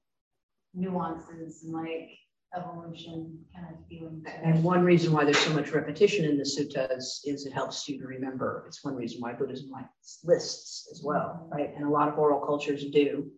[0.75, 2.11] nuances and like
[2.57, 4.25] evolution kind of feeling.
[4.43, 7.99] And one reason why there's so much repetition in the suttas is it helps you
[7.99, 8.65] to remember.
[8.67, 11.55] It's one reason why Buddhism likes lists as well, mm-hmm.
[11.55, 11.75] right?
[11.77, 13.31] And a lot of oral cultures do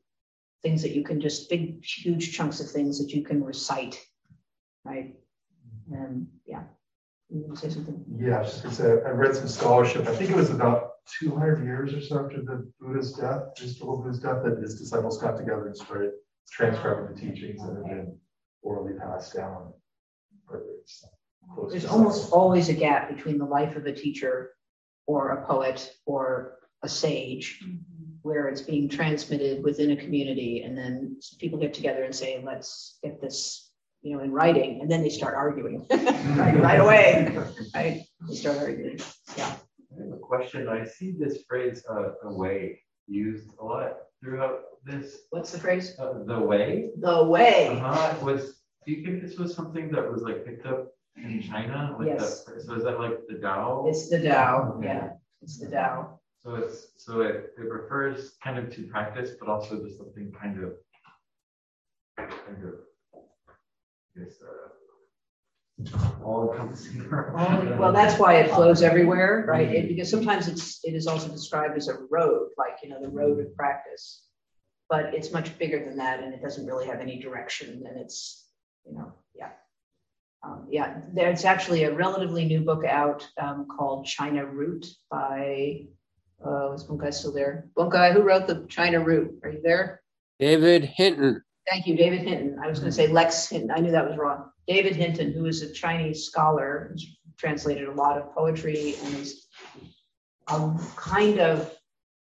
[0.63, 3.99] things that you can just big, huge chunks of things that you can recite,
[4.85, 5.15] right?
[5.91, 6.63] And yeah,
[7.31, 8.05] you want say something?
[8.19, 10.07] Yeah, I was just say, I read some scholarship.
[10.07, 14.21] I think it was about 200 years or so after the Buddha's death, historical Buddha's
[14.21, 16.13] death, that his disciples got together and started
[16.51, 18.19] transcribing the teachings that had been
[18.63, 19.73] orally passed down.
[21.71, 24.53] There's almost always a gap between the life of a teacher
[25.07, 27.77] or a poet or a sage mm-hmm.
[28.23, 32.99] where it's being transmitted within a community and then people get together and say let's
[33.03, 33.71] get this
[34.03, 35.87] you know in writing and then they start arguing.
[36.37, 37.37] Right, right away.
[37.75, 39.01] Right they start arguing.
[39.37, 39.57] Yeah.
[39.93, 40.69] I have a question.
[40.69, 45.97] I see this phrase uh, away used a lot throughout this what's the phrase?
[45.99, 46.91] Uh, the way?
[46.99, 47.69] The way.
[47.69, 48.15] Uh-huh.
[48.23, 52.09] was do you think this was something that was like picked up in china like
[52.09, 52.45] yes.
[52.45, 53.89] The, so is that like the dao?
[53.89, 55.11] It's the dao yeah.
[55.43, 56.19] It's the dao.
[56.43, 60.63] So it's so it, it refers kind of to practice, but also to something kind
[60.63, 60.73] of
[62.17, 62.75] kind of
[64.17, 64.69] I guess uh,
[66.25, 67.09] all encompassing.
[67.79, 69.69] well, that's why it flows everywhere, right?
[69.69, 73.09] It, because sometimes it's it is also described as a road, like you know the
[73.09, 74.27] road of practice,
[74.89, 78.49] but it's much bigger than that, and it doesn't really have any direction, and it's
[78.87, 79.51] you know yeah.
[80.43, 85.83] Um, yeah, there's actually a relatively new book out um, called China Root by
[86.45, 87.69] uh, is Bunkai still there?
[87.77, 89.41] Bunkai, who wrote the China Root?
[89.43, 90.03] Are you there?
[90.39, 91.43] David Hinton.
[91.69, 92.59] Thank you, David Hinton.
[92.63, 93.71] I was going to say Lex Hinton.
[93.71, 94.51] I knew that was wrong.
[94.71, 96.95] David Hinton, who is a Chinese scholar,
[97.37, 99.49] translated a lot of poetry and is
[100.47, 101.75] a kind of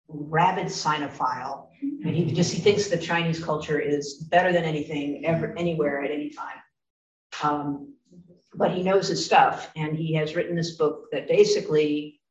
[0.08, 1.68] rabid sinophile.
[1.82, 6.12] And he just he thinks the Chinese culture is better than anything ever anywhere at
[6.12, 6.62] any time.
[7.44, 7.94] Um,
[8.56, 12.22] but he knows his stuff, and he has written this book that basically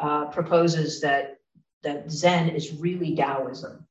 [0.00, 1.36] uh, proposes that
[1.84, 3.86] that Zen is really Taoism.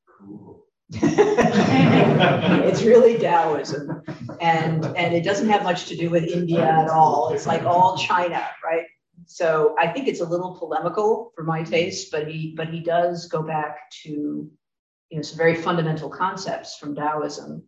[0.92, 4.02] it's really Taoism,
[4.40, 7.32] and and it doesn't have much to do with India at all.
[7.32, 8.84] It's like all China, right?
[9.26, 13.26] So I think it's a little polemical for my taste, but he but he does
[13.26, 17.62] go back to you know some very fundamental concepts from Taoism,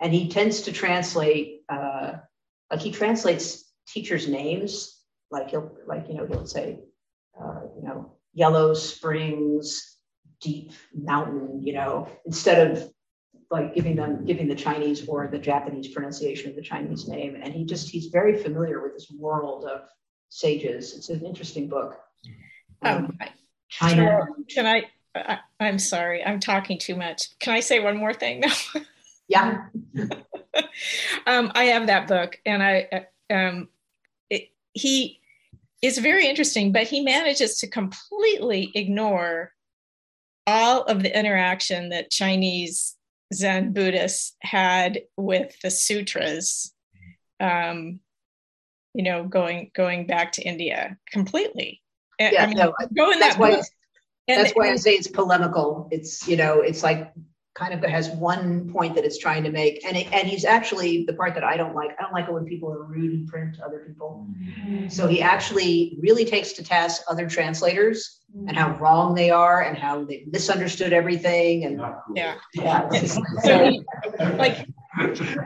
[0.00, 2.12] and he tends to translate uh,
[2.70, 5.00] like he translates teachers' names,
[5.30, 6.78] like he'll like you know he'll say
[7.40, 9.96] uh, you know, Yellow Springs,
[10.40, 12.92] deep mountain, you know, instead of
[13.54, 17.38] like giving them giving the Chinese or the Japanese pronunciation of the Chinese name.
[17.40, 19.82] And he just he's very familiar with this world of
[20.28, 20.96] sages.
[20.96, 22.00] It's an interesting book.
[22.82, 23.18] Um, um,
[23.68, 24.26] China.
[24.48, 24.82] Can I,
[25.14, 25.38] I?
[25.60, 27.38] I'm sorry, I'm talking too much.
[27.38, 28.54] Can I say one more thing now?
[29.28, 29.66] yeah.
[31.26, 33.68] um, I have that book, and I um,
[34.30, 35.20] it, he
[35.80, 39.52] is very interesting, but he manages to completely ignore
[40.44, 42.96] all of the interaction that Chinese
[43.34, 46.72] Zen Buddhists had with the sutras.
[47.40, 48.00] Um,
[48.94, 51.82] you know, going going back to India completely.
[52.18, 53.60] Yeah, I mean, no, going that's that why.
[54.28, 55.88] that's why I say it's polemical.
[55.90, 57.12] It's you know, it's like
[57.54, 59.84] kind of has one point that it's trying to make.
[59.84, 62.32] And it, and he's actually the part that i don't like i don't like it
[62.32, 64.26] when people are rude in print to other people.
[64.38, 64.88] Mm-hmm.
[64.88, 68.48] so he actually really takes to task other translators mm-hmm.
[68.48, 71.80] and how wrong they are and how they misunderstood everything and
[72.14, 72.36] yeah.
[72.54, 72.88] Yeah.
[73.44, 73.82] So he,
[74.36, 74.66] like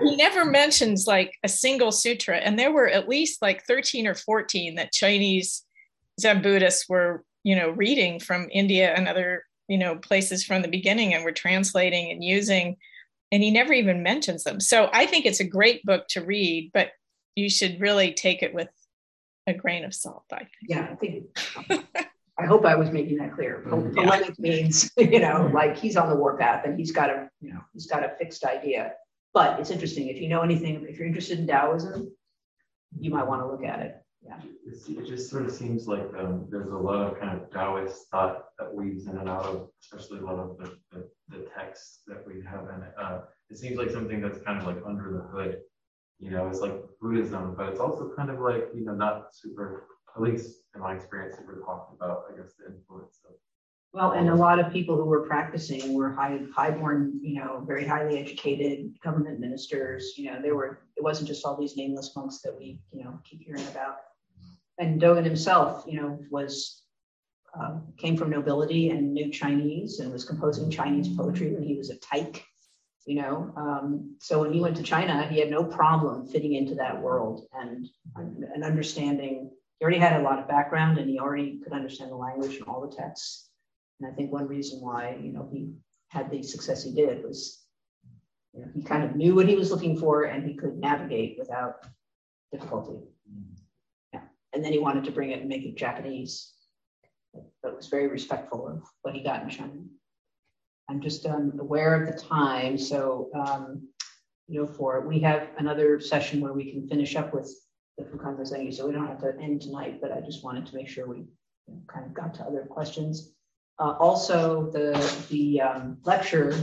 [0.00, 2.36] he never mentions like a single sutra.
[2.36, 5.64] And there were at least like 13 or 14 that chinese
[6.20, 10.68] zen buddhists were you know reading from india and other you know places from the
[10.68, 12.76] beginning and we're translating and using
[13.30, 14.60] and he never even mentions them.
[14.60, 16.90] So i think it's a great book to read but
[17.36, 18.68] you should really take it with
[19.46, 20.50] a grain of salt i think.
[20.68, 21.24] Yeah i think
[22.38, 23.64] i hope i was making that clear.
[23.68, 24.44] Polemic mm-hmm.
[24.44, 24.62] yeah.
[24.62, 27.86] means you know like he's on the warpath and he's got a you know he's
[27.86, 28.92] got a fixed idea.
[29.34, 32.10] But it's interesting if you know anything if you're interested in taoism
[32.98, 33.96] you might want to look at it
[34.28, 34.40] yeah.
[34.66, 38.46] It just sort of seems like um, there's a lot of kind of Taoist thought
[38.58, 42.26] that weaves in and out of, especially a lot of the, the, the texts that
[42.26, 42.94] we have in it.
[43.00, 43.20] Uh,
[43.50, 45.60] it seems like something that's kind of like under the hood,
[46.18, 49.84] you know, it's like Buddhism, but it's also kind of like, you know, not super,
[50.14, 53.34] at least in my experience, super talked about, I guess, the influence of.
[53.94, 57.86] Well, and a lot of people who were practicing were high, highborn, you know, very
[57.86, 60.12] highly educated government ministers.
[60.18, 63.18] You know, there were, it wasn't just all these nameless monks that we, you know,
[63.24, 63.96] keep hearing about
[64.78, 66.82] and Dogen himself, you know, was
[67.58, 71.90] uh, came from nobility and knew Chinese and was composing Chinese poetry when he was
[71.90, 72.44] a tyke
[73.08, 73.50] you know.
[73.56, 77.46] Um, so when he went to China, he had no problem fitting into that world
[77.54, 79.50] and, and understanding.
[79.78, 82.68] He already had a lot of background and he already could understand the language and
[82.68, 83.48] all the texts.
[83.98, 85.72] And I think one reason why, you know, he
[86.08, 87.64] had the success he did was
[88.52, 91.36] you know, he kind of knew what he was looking for and he could navigate
[91.38, 91.86] without
[92.52, 93.06] difficulty.
[94.52, 96.52] And then he wanted to bring it and make it Japanese,
[97.62, 99.72] but was very respectful of what he got in China.
[100.88, 102.78] I'm just um, aware of the time.
[102.78, 103.88] So, um,
[104.46, 107.54] you know, for we have another session where we can finish up with
[107.98, 108.72] the Fukan Zazengi.
[108.72, 111.18] So we don't have to end tonight, but I just wanted to make sure we
[111.18, 111.26] you
[111.68, 113.32] know, kind of got to other questions.
[113.78, 114.92] Uh, also, the,
[115.30, 116.56] the um, lecture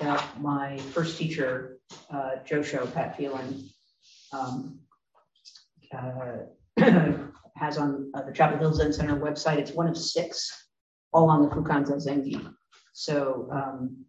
[0.00, 1.78] that my first teacher,
[2.10, 3.68] uh, Josho, Pat Phelan,
[4.32, 4.78] um,
[5.92, 6.38] uh,
[7.56, 9.58] has on uh, the Chapel Hill Zen Center website.
[9.58, 10.50] It's one of six,
[11.12, 12.52] all on the Fukan Zazengi.
[12.92, 14.04] So um,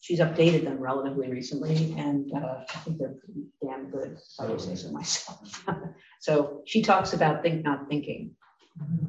[0.00, 4.46] she's updated them relatively recently, and uh, I think they're pretty damn good, if I
[4.46, 5.64] would say so myself.
[6.20, 8.32] so she talks about think not thinking.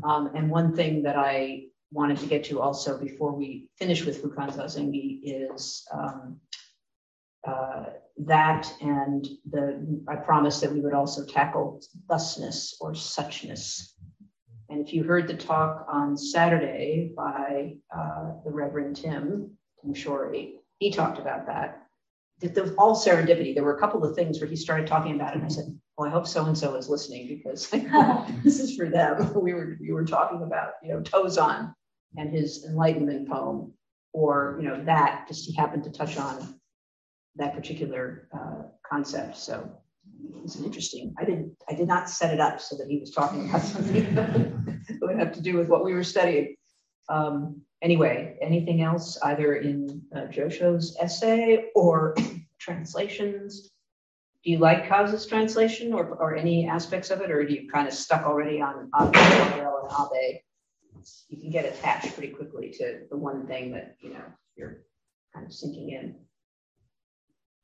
[0.04, 4.22] Um, and one thing that I wanted to get to also before we finish with
[4.22, 6.39] Fukan Zazengi is um,
[7.48, 7.84] uh,
[8.18, 13.94] that and the I promised that we would also tackle thusness or suchness.
[14.70, 20.54] And if you heard the talk on Saturday by uh, the Reverend Tim, Tim Shorey,
[20.80, 21.80] he talked about that.
[22.41, 23.54] It was all serendipity.
[23.54, 25.66] There were a couple of things where he started talking about it, and I said,
[25.98, 27.70] "Well, I hope so and so is listening because
[28.44, 31.74] this is for them." We were we were talking about you know Tozan
[32.18, 33.74] and his enlightenment poem,
[34.14, 36.60] or you know that just he happened to touch on
[37.36, 39.38] that particular uh, concept.
[39.38, 39.70] So
[40.44, 41.14] it's interesting.
[41.20, 44.16] I didn't I did not set it up so that he was talking about something
[44.16, 46.56] that would have to do with what we were studying.
[47.10, 52.16] Um, anyway, anything else either in uh, Josho's essay or
[52.60, 53.70] translations?
[54.44, 57.88] Do you like Kaz's translation or, or any aspects of it, or do you kind
[57.88, 59.16] of stuck already on and
[60.22, 60.42] Abe?
[61.30, 64.24] you can get attached pretty quickly to the one thing that you know
[64.56, 64.82] you're
[65.34, 66.16] kind of sinking in.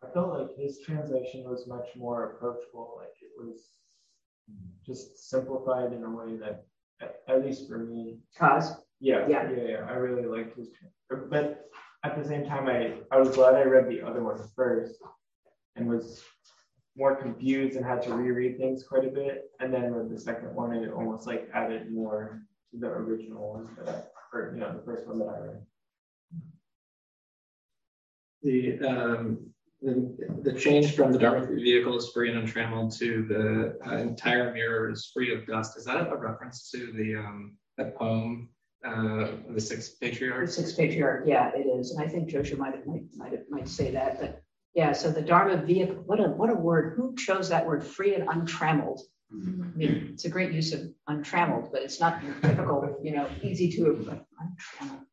[0.04, 2.96] I felt like his translation was much more approachable.
[2.98, 3.80] Like it was
[4.86, 6.66] just simplified in a way that,
[7.28, 8.78] at least for me, Kaz.
[9.00, 9.86] Yeah, yeah, yeah, yeah.
[9.88, 10.70] I really liked his,
[11.30, 11.70] but
[12.04, 15.00] at the same time, I I was glad I read the other one first,
[15.76, 16.24] and was
[16.98, 19.52] more confused and had to reread things quite a bit.
[19.60, 22.42] And then with the second one, it almost like added more
[22.72, 25.62] to the original one that I, or you know, the first one that I read.
[28.42, 33.90] The um, the, the change from the Dharma vehicle is free and untrammeled to the
[33.90, 35.78] uh, entire mirror is free of dust.
[35.78, 38.50] Is that a reference to the um, that poem,
[38.86, 40.48] uh, the sixth patriarch?
[40.48, 43.70] The sixth patriarch, yeah, it is, and I think Josho might have, might might might
[43.70, 44.42] say that, but
[44.74, 44.92] yeah.
[44.92, 46.94] So the Dharma vehicle, what a what a word!
[46.98, 47.84] Who chose that word?
[47.84, 49.02] Free and untrammeled.
[49.32, 53.30] I mean, it's a great use of untrammeled, but it's not your typical, you know,
[53.44, 53.86] easy to
[54.42, 55.06] untrammeled.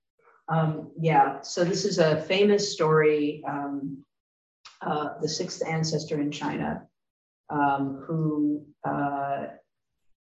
[0.48, 3.42] Um, yeah, so this is a famous story.
[3.46, 4.04] Um,
[4.82, 6.86] uh, the sixth ancestor in China,
[7.50, 9.46] um, who uh,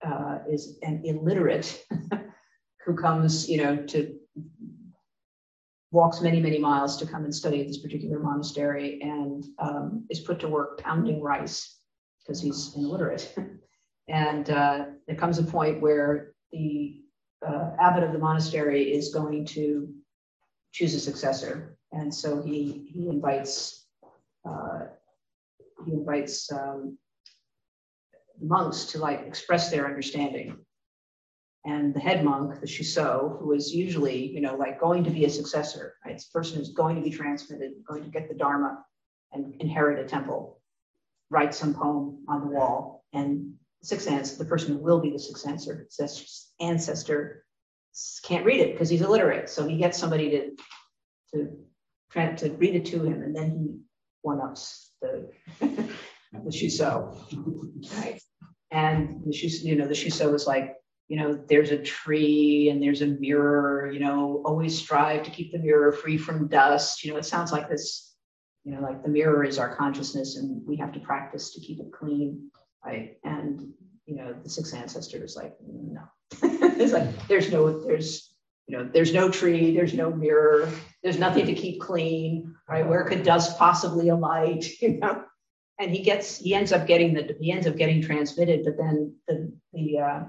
[0.06, 1.84] uh, is an illiterate,
[2.84, 4.14] who comes, you know, to
[5.90, 10.20] walks many, many miles to come and study at this particular monastery and um, is
[10.20, 11.78] put to work pounding rice
[12.20, 13.34] because he's illiterate.
[14.08, 17.00] And uh, there comes a point where the
[17.46, 19.88] uh, abbot of the monastery is going to
[20.72, 21.78] choose a successor.
[21.92, 23.83] And so he, he invites,
[24.48, 24.86] uh,
[25.84, 26.98] he invites um,
[28.40, 30.56] monks to like express their understanding.
[31.66, 35.24] And the head monk, the Shuso, who is usually, you know, like going to be
[35.24, 36.14] a successor, right?
[36.14, 38.84] It's a person who's going to be transmitted, going to get the Dharma
[39.32, 40.60] and inherit a temple,
[41.30, 45.18] writes some poem on the wall and sixth ancestor, the person who will be the
[45.18, 45.46] sixth
[46.60, 47.44] ancestor
[48.22, 49.48] can't read it because he's illiterate.
[49.48, 50.50] So he gets somebody to
[51.34, 53.80] to to read it to him, and then he
[54.24, 57.16] one ups the the Shuso,
[57.98, 58.20] right?
[58.70, 60.74] And the Shuso, you know, the Shuso is like,
[61.08, 63.90] you know, there's a tree and there's a mirror.
[63.92, 67.04] You know, always strive to keep the mirror free from dust.
[67.04, 68.14] You know, it sounds like this.
[68.64, 71.80] You know, like the mirror is our consciousness, and we have to practice to keep
[71.80, 72.50] it clean
[72.84, 73.16] right?
[73.24, 73.72] And
[74.06, 76.02] you know, the six ancestors like, no.
[76.42, 78.33] it's like there's no, there's
[78.66, 80.70] you know, there's no tree, there's no mirror,
[81.02, 82.86] there's nothing to keep clean, right?
[82.86, 85.24] Where could dust possibly alight, you know?
[85.78, 89.16] And he gets, he ends up getting the, he ends up getting transmitted, but then
[89.26, 90.24] the the uh,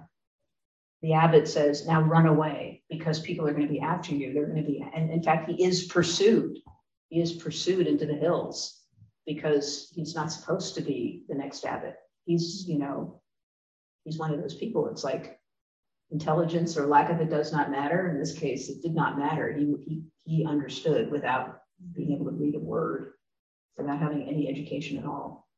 [1.03, 4.33] the abbot says, now run away because people are going to be after you.
[4.33, 6.57] They're going to be, and in fact, he is pursued
[7.09, 8.81] he is pursued into the hills
[9.25, 11.95] because he's not supposed to be the next abbot.
[12.25, 13.21] He's, you know,
[14.03, 14.89] he's one of those people.
[14.89, 15.39] It's like
[16.15, 18.09] intelligence or lack of it does not matter.
[18.09, 19.51] In this case, it did not matter.
[19.51, 21.47] He, he, he understood without
[21.91, 23.11] being able to read a word,
[23.77, 25.49] without having any education at all.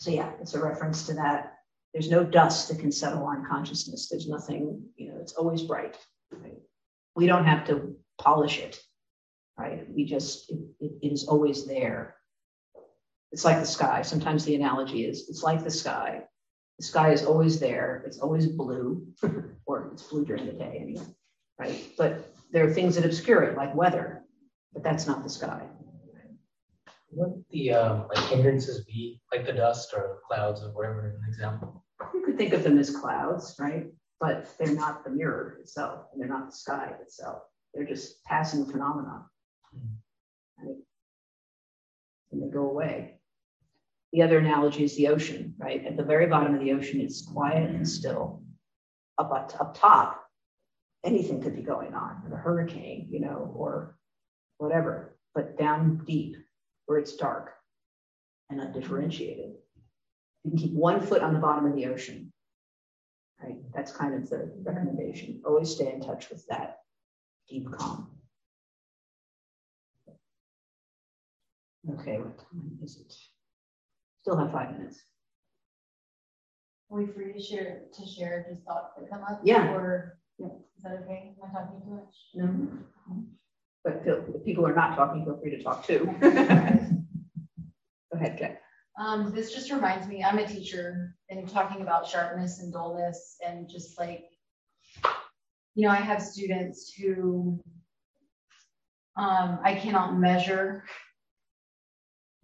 [0.00, 1.54] So yeah, it's a reference to that.
[1.92, 4.08] There's no dust that can settle on consciousness.
[4.08, 5.96] There's nothing, you know, it's always bright.
[6.32, 6.58] Right?
[7.14, 8.80] We don't have to polish it,
[9.56, 9.86] right?
[9.88, 12.16] We just, it, it, it is always there.
[13.30, 14.02] It's like the sky.
[14.02, 16.24] Sometimes the analogy is it's like the sky.
[16.78, 18.02] The sky is always there.
[18.06, 19.06] It's always blue,
[19.66, 21.06] or it's blue during the day anyway,
[21.58, 21.84] right?
[21.96, 24.24] But there are things that obscure it, like weather,
[24.72, 25.66] but that's not the sky.
[27.08, 31.84] What the um, like hindrances be, like the dust or clouds or whatever, an example?
[32.14, 33.86] You could think of them as clouds, right?
[34.18, 37.42] But they're not the mirror itself, and they're not the sky itself.
[37.74, 39.26] They're just passing phenomena.
[40.58, 40.76] Right?
[42.30, 43.20] And they go away.
[44.12, 45.84] The other analogy is the ocean, right?
[45.86, 48.42] At the very bottom of the ocean, it's quiet and still.
[49.18, 50.22] Up, up, top,
[51.04, 53.96] anything could be going on, a hurricane, you know, or
[54.58, 55.16] whatever.
[55.34, 56.36] But down deep,
[56.86, 57.54] where it's dark
[58.50, 59.52] and undifferentiated,
[60.44, 62.32] you can keep one foot on the bottom of the ocean.
[63.42, 63.56] Right?
[63.74, 65.40] That's kind of the recommendation.
[65.44, 66.78] Always stay in touch with that
[67.48, 68.10] deep calm.
[71.98, 73.14] Okay, what time is it?
[74.22, 75.02] Still have five minutes.
[76.90, 79.40] Are we free to share to share just thoughts that come up?
[79.42, 79.72] Yeah.
[79.72, 80.46] Or yeah.
[80.76, 81.34] is that okay?
[81.42, 82.14] Am I talking too much?
[82.34, 82.68] No.
[83.82, 86.14] But if people are not talking, feel free to talk too.
[86.20, 86.28] Go
[88.12, 88.60] ahead, Jack.
[88.96, 93.68] Um, this just reminds me, I'm a teacher and talking about sharpness and dullness and
[93.68, 94.26] just like,
[95.74, 97.60] you know, I have students who
[99.16, 100.84] um, I cannot measure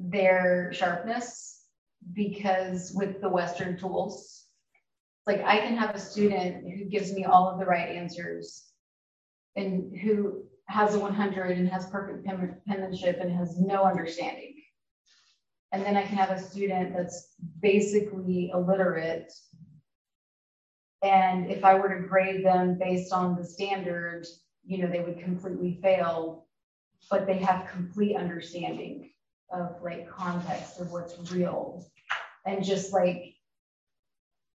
[0.01, 1.58] their sharpness
[2.15, 4.45] because with the Western tools,
[5.27, 8.65] like I can have a student who gives me all of the right answers
[9.57, 12.27] and who has a 100 and has perfect
[12.67, 14.55] penmanship and has no understanding.
[15.73, 19.33] And then I can have a student that's basically illiterate.
[21.03, 24.27] And if I were to grade them based on the standard,
[24.65, 26.47] you know, they would completely fail,
[27.11, 29.11] but they have complete understanding
[29.51, 31.87] of like context of what's real.
[32.47, 33.35] And just like,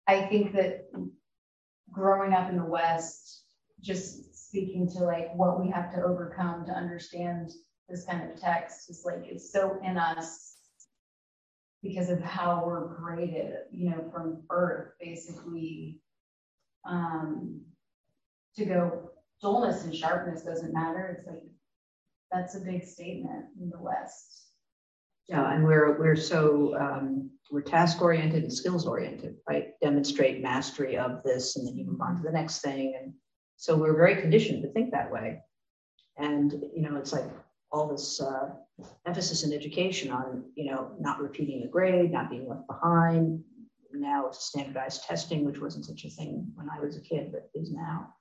[0.08, 0.90] I think that
[1.92, 3.44] growing up in the West,
[3.82, 7.52] just speaking to like what we have to overcome to understand
[7.90, 10.58] this kind of text is like, it's so in us
[11.82, 16.00] because of how we're graded, you know, from birth, basically,
[16.86, 17.62] um,
[18.56, 21.18] to go dullness and sharpness doesn't matter.
[21.18, 21.44] It's like,
[22.32, 24.53] that's a big statement in the West.
[25.28, 29.70] Yeah, and we're we're so um, we're task oriented and skills oriented, right?
[29.82, 33.14] Demonstrate mastery of this, and then you move on to the next thing, and
[33.56, 35.40] so we're very conditioned to think that way.
[36.18, 37.26] And you know, it's like
[37.72, 38.50] all this uh,
[39.08, 43.42] emphasis in education on you know not repeating a grade, not being left behind.
[43.94, 47.50] Now it's standardized testing, which wasn't such a thing when I was a kid, but
[47.54, 48.14] is now.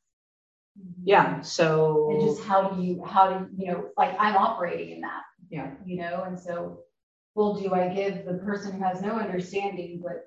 [1.03, 1.41] Yeah.
[1.41, 5.23] So and just how do you how do you know like I'm operating in that.
[5.51, 5.71] Yeah.
[5.85, 6.81] You know, and so
[7.35, 10.27] well, do I give the person who has no understanding but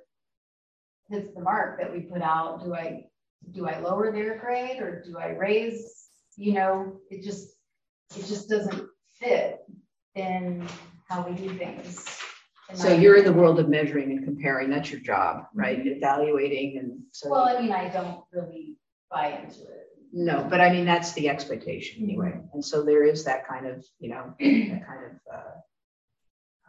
[1.09, 2.63] hits the mark that we put out?
[2.63, 3.05] Do I
[3.51, 6.09] do I lower their grade or do I raise?
[6.35, 7.49] You know, it just
[8.17, 8.87] it just doesn't
[9.19, 9.59] fit
[10.15, 10.67] in
[11.07, 12.05] how we do things.
[12.73, 14.71] So you're in the world of measuring and comparing.
[14.71, 15.77] That's your job, right?
[15.77, 15.97] Mm-hmm.
[15.97, 17.29] Evaluating and so.
[17.29, 18.77] Well, I mean, I don't really
[19.11, 19.83] buy into it.
[20.11, 22.29] No, but I mean that's the expectation anyway.
[22.29, 22.47] Mm-hmm.
[22.53, 25.11] And so there is that kind of, you know, that kind of.
[25.31, 25.51] Uh,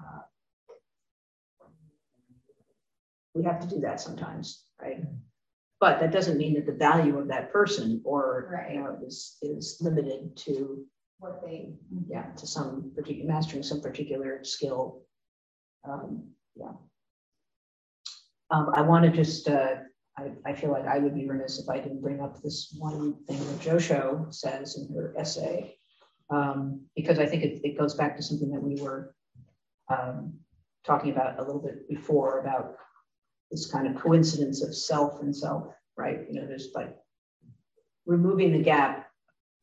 [0.01, 0.21] uh,
[3.35, 5.05] we have to do that sometimes, right?
[5.79, 8.75] But that doesn't mean that the value of that person or right.
[8.75, 10.87] you know is is limited to
[11.19, 11.71] what they
[12.09, 15.03] yeah to some particular mastering some particular skill
[15.89, 16.25] um,
[16.55, 16.73] yeah
[18.51, 19.77] um, i want to just uh,
[20.19, 23.17] I, I feel like i would be remiss if i didn't bring up this one
[23.27, 25.77] thing that josho says in her essay
[26.31, 29.15] um, because i think it, it, goes back to something that we were
[29.89, 30.35] um,
[30.85, 32.77] talking about a little bit before about
[33.51, 36.97] this kind of coincidence of self and self right you know there's like
[38.07, 39.09] removing the gap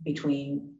[0.03, 0.73] between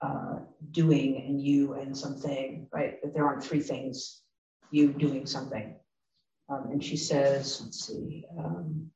[0.00, 0.38] uh,
[0.70, 3.00] doing and you and something, right?
[3.02, 4.22] That there aren't three things,
[4.70, 5.76] you doing something.
[6.48, 8.24] Um, and she says, let's see.
[8.38, 8.90] Um,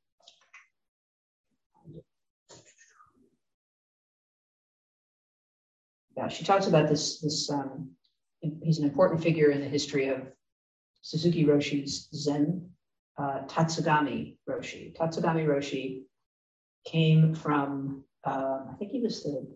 [6.16, 7.90] yeah, she talks about this this um,
[8.62, 10.22] he's an important figure in the history of
[11.02, 12.68] Suzuki Roshi's Zen,
[13.18, 14.96] uh, Tatsugami Roshi.
[14.96, 16.02] Tatsugami Roshi
[16.86, 19.46] came from, uh, I think he was the,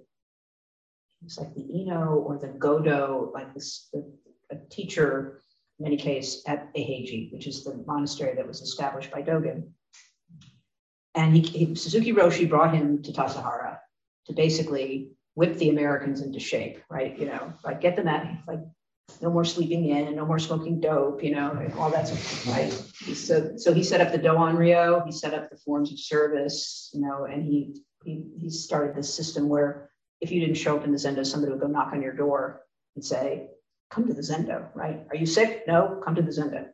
[1.21, 4.05] he was like the Ino or the Godo, like this, the,
[4.51, 5.43] a teacher
[5.79, 9.69] in any case at Eiheiji, which is the monastery that was established by Dogen.
[11.15, 13.79] And he, he, Suzuki Roshi brought him to Tassajara
[14.27, 17.19] to basically whip the Americans into shape, right?
[17.19, 18.61] You know, like get them at like
[19.23, 22.11] no more sleeping in, no more smoking dope, you know, all that
[22.47, 22.73] right?
[23.15, 27.01] So, so he set up the Doanryo, he set up the forms of service, you
[27.01, 30.93] know, and he he, he started this system where if you didn't show up in
[30.93, 32.63] the Zendo, somebody would go knock on your door
[32.95, 33.49] and say,
[33.91, 35.05] come to the Zendo, right?
[35.11, 35.65] Are you sick?
[35.67, 36.69] No, come to the Zendo.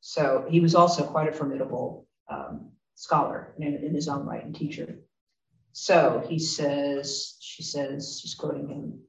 [0.00, 4.54] So he was also quite a formidable um, scholar in, in his own right and
[4.54, 5.00] teacher.
[5.72, 9.00] So he says, she says, she's quoting him,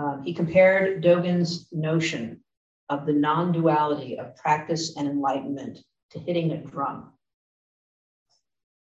[0.00, 2.40] um, he compared Dogen's notion
[2.88, 5.78] of the non duality of practice and enlightenment
[6.12, 7.12] to hitting a drum.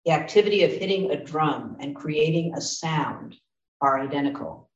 [0.05, 3.35] The activity of hitting a drum and creating a sound
[3.81, 4.70] are identical.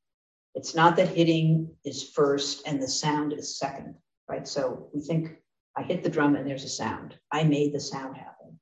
[0.56, 3.94] It's not that hitting is first and the sound is second,
[4.28, 4.46] right?
[4.46, 5.36] So we think
[5.76, 7.16] I hit the drum and there's a sound.
[7.30, 8.58] I made the sound happen.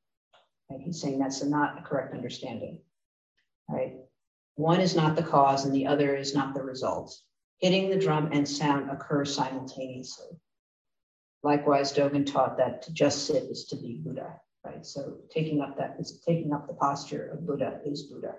[0.70, 0.80] Right?
[0.80, 2.80] He's saying that's not a correct understanding,
[3.70, 3.94] right?
[4.56, 7.18] One is not the cause and the other is not the result.
[7.60, 10.38] Hitting the drum and sound occur simultaneously.
[11.42, 14.84] Likewise, Dogen taught that to just sit is to be Buddha, right?
[14.84, 18.34] So taking up that is taking up the posture of Buddha is Buddha.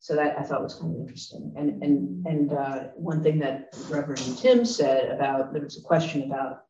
[0.00, 1.52] So that I thought was kind of interesting.
[1.56, 6.22] And and and uh, one thing that Reverend Tim said about there was a question
[6.22, 6.62] about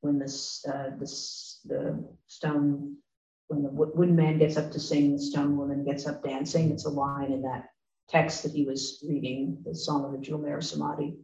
[0.00, 2.96] when this uh, this the stone
[3.48, 6.70] when the wooden man gets up to sing, the stone woman gets up dancing.
[6.70, 7.70] It's a line in that
[8.08, 11.16] text that he was reading, the Song of the Mirror Samadhi.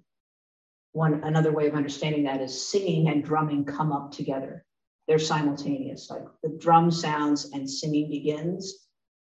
[0.93, 4.65] One another way of understanding that is singing and drumming come up together.
[5.07, 6.11] They're simultaneous.
[6.11, 8.89] Like the drum sounds and singing begins,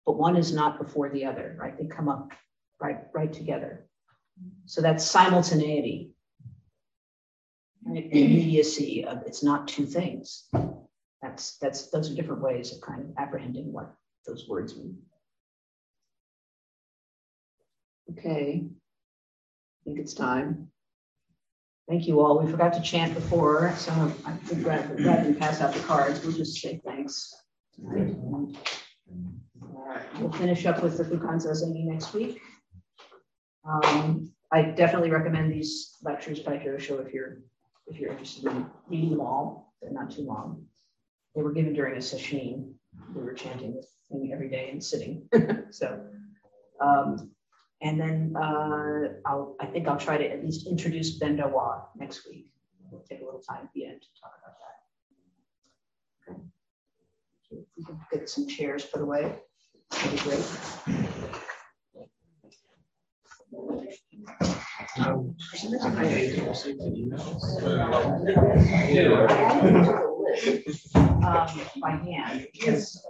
[0.07, 1.77] but one is not before the other, right?
[1.79, 2.33] They come up
[2.81, 3.87] right, right together.
[4.67, 6.13] So that's simultaneity.
[7.85, 8.09] Right?
[8.11, 10.49] Immediacy of it's not two things.
[11.21, 13.95] That's that's those are different ways of kind of apprehending what
[14.27, 14.99] those words mean.
[18.11, 20.69] Okay, I think it's time.
[21.89, 22.39] Thank you all.
[22.43, 23.93] We forgot to chant before, so
[24.25, 27.35] I think rather than pass out the cards, we'll just say thanks.
[27.79, 28.53] We'll
[30.33, 32.41] finish up with the Fukan Zazengi next week.
[33.69, 37.39] Um, I definitely recommend these lectures by Josho if you're
[37.87, 39.75] if you're interested in reading them all.
[39.81, 40.65] They're not too long.
[41.35, 42.75] They were given during a session.
[43.15, 45.29] We were chanting this thing every day and sitting.
[45.71, 46.05] so
[46.81, 47.31] um,
[47.83, 52.53] and then uh, I'll, I think I'll try to at least introduce Wa next week.
[52.91, 54.57] We'll take a little time at the end to talk about
[56.29, 56.37] that.
[57.53, 57.65] Okay.
[57.77, 59.35] We can get some chairs put away,
[59.91, 60.45] that'd be great.
[64.99, 65.35] Um,
[71.81, 73.07] by hand because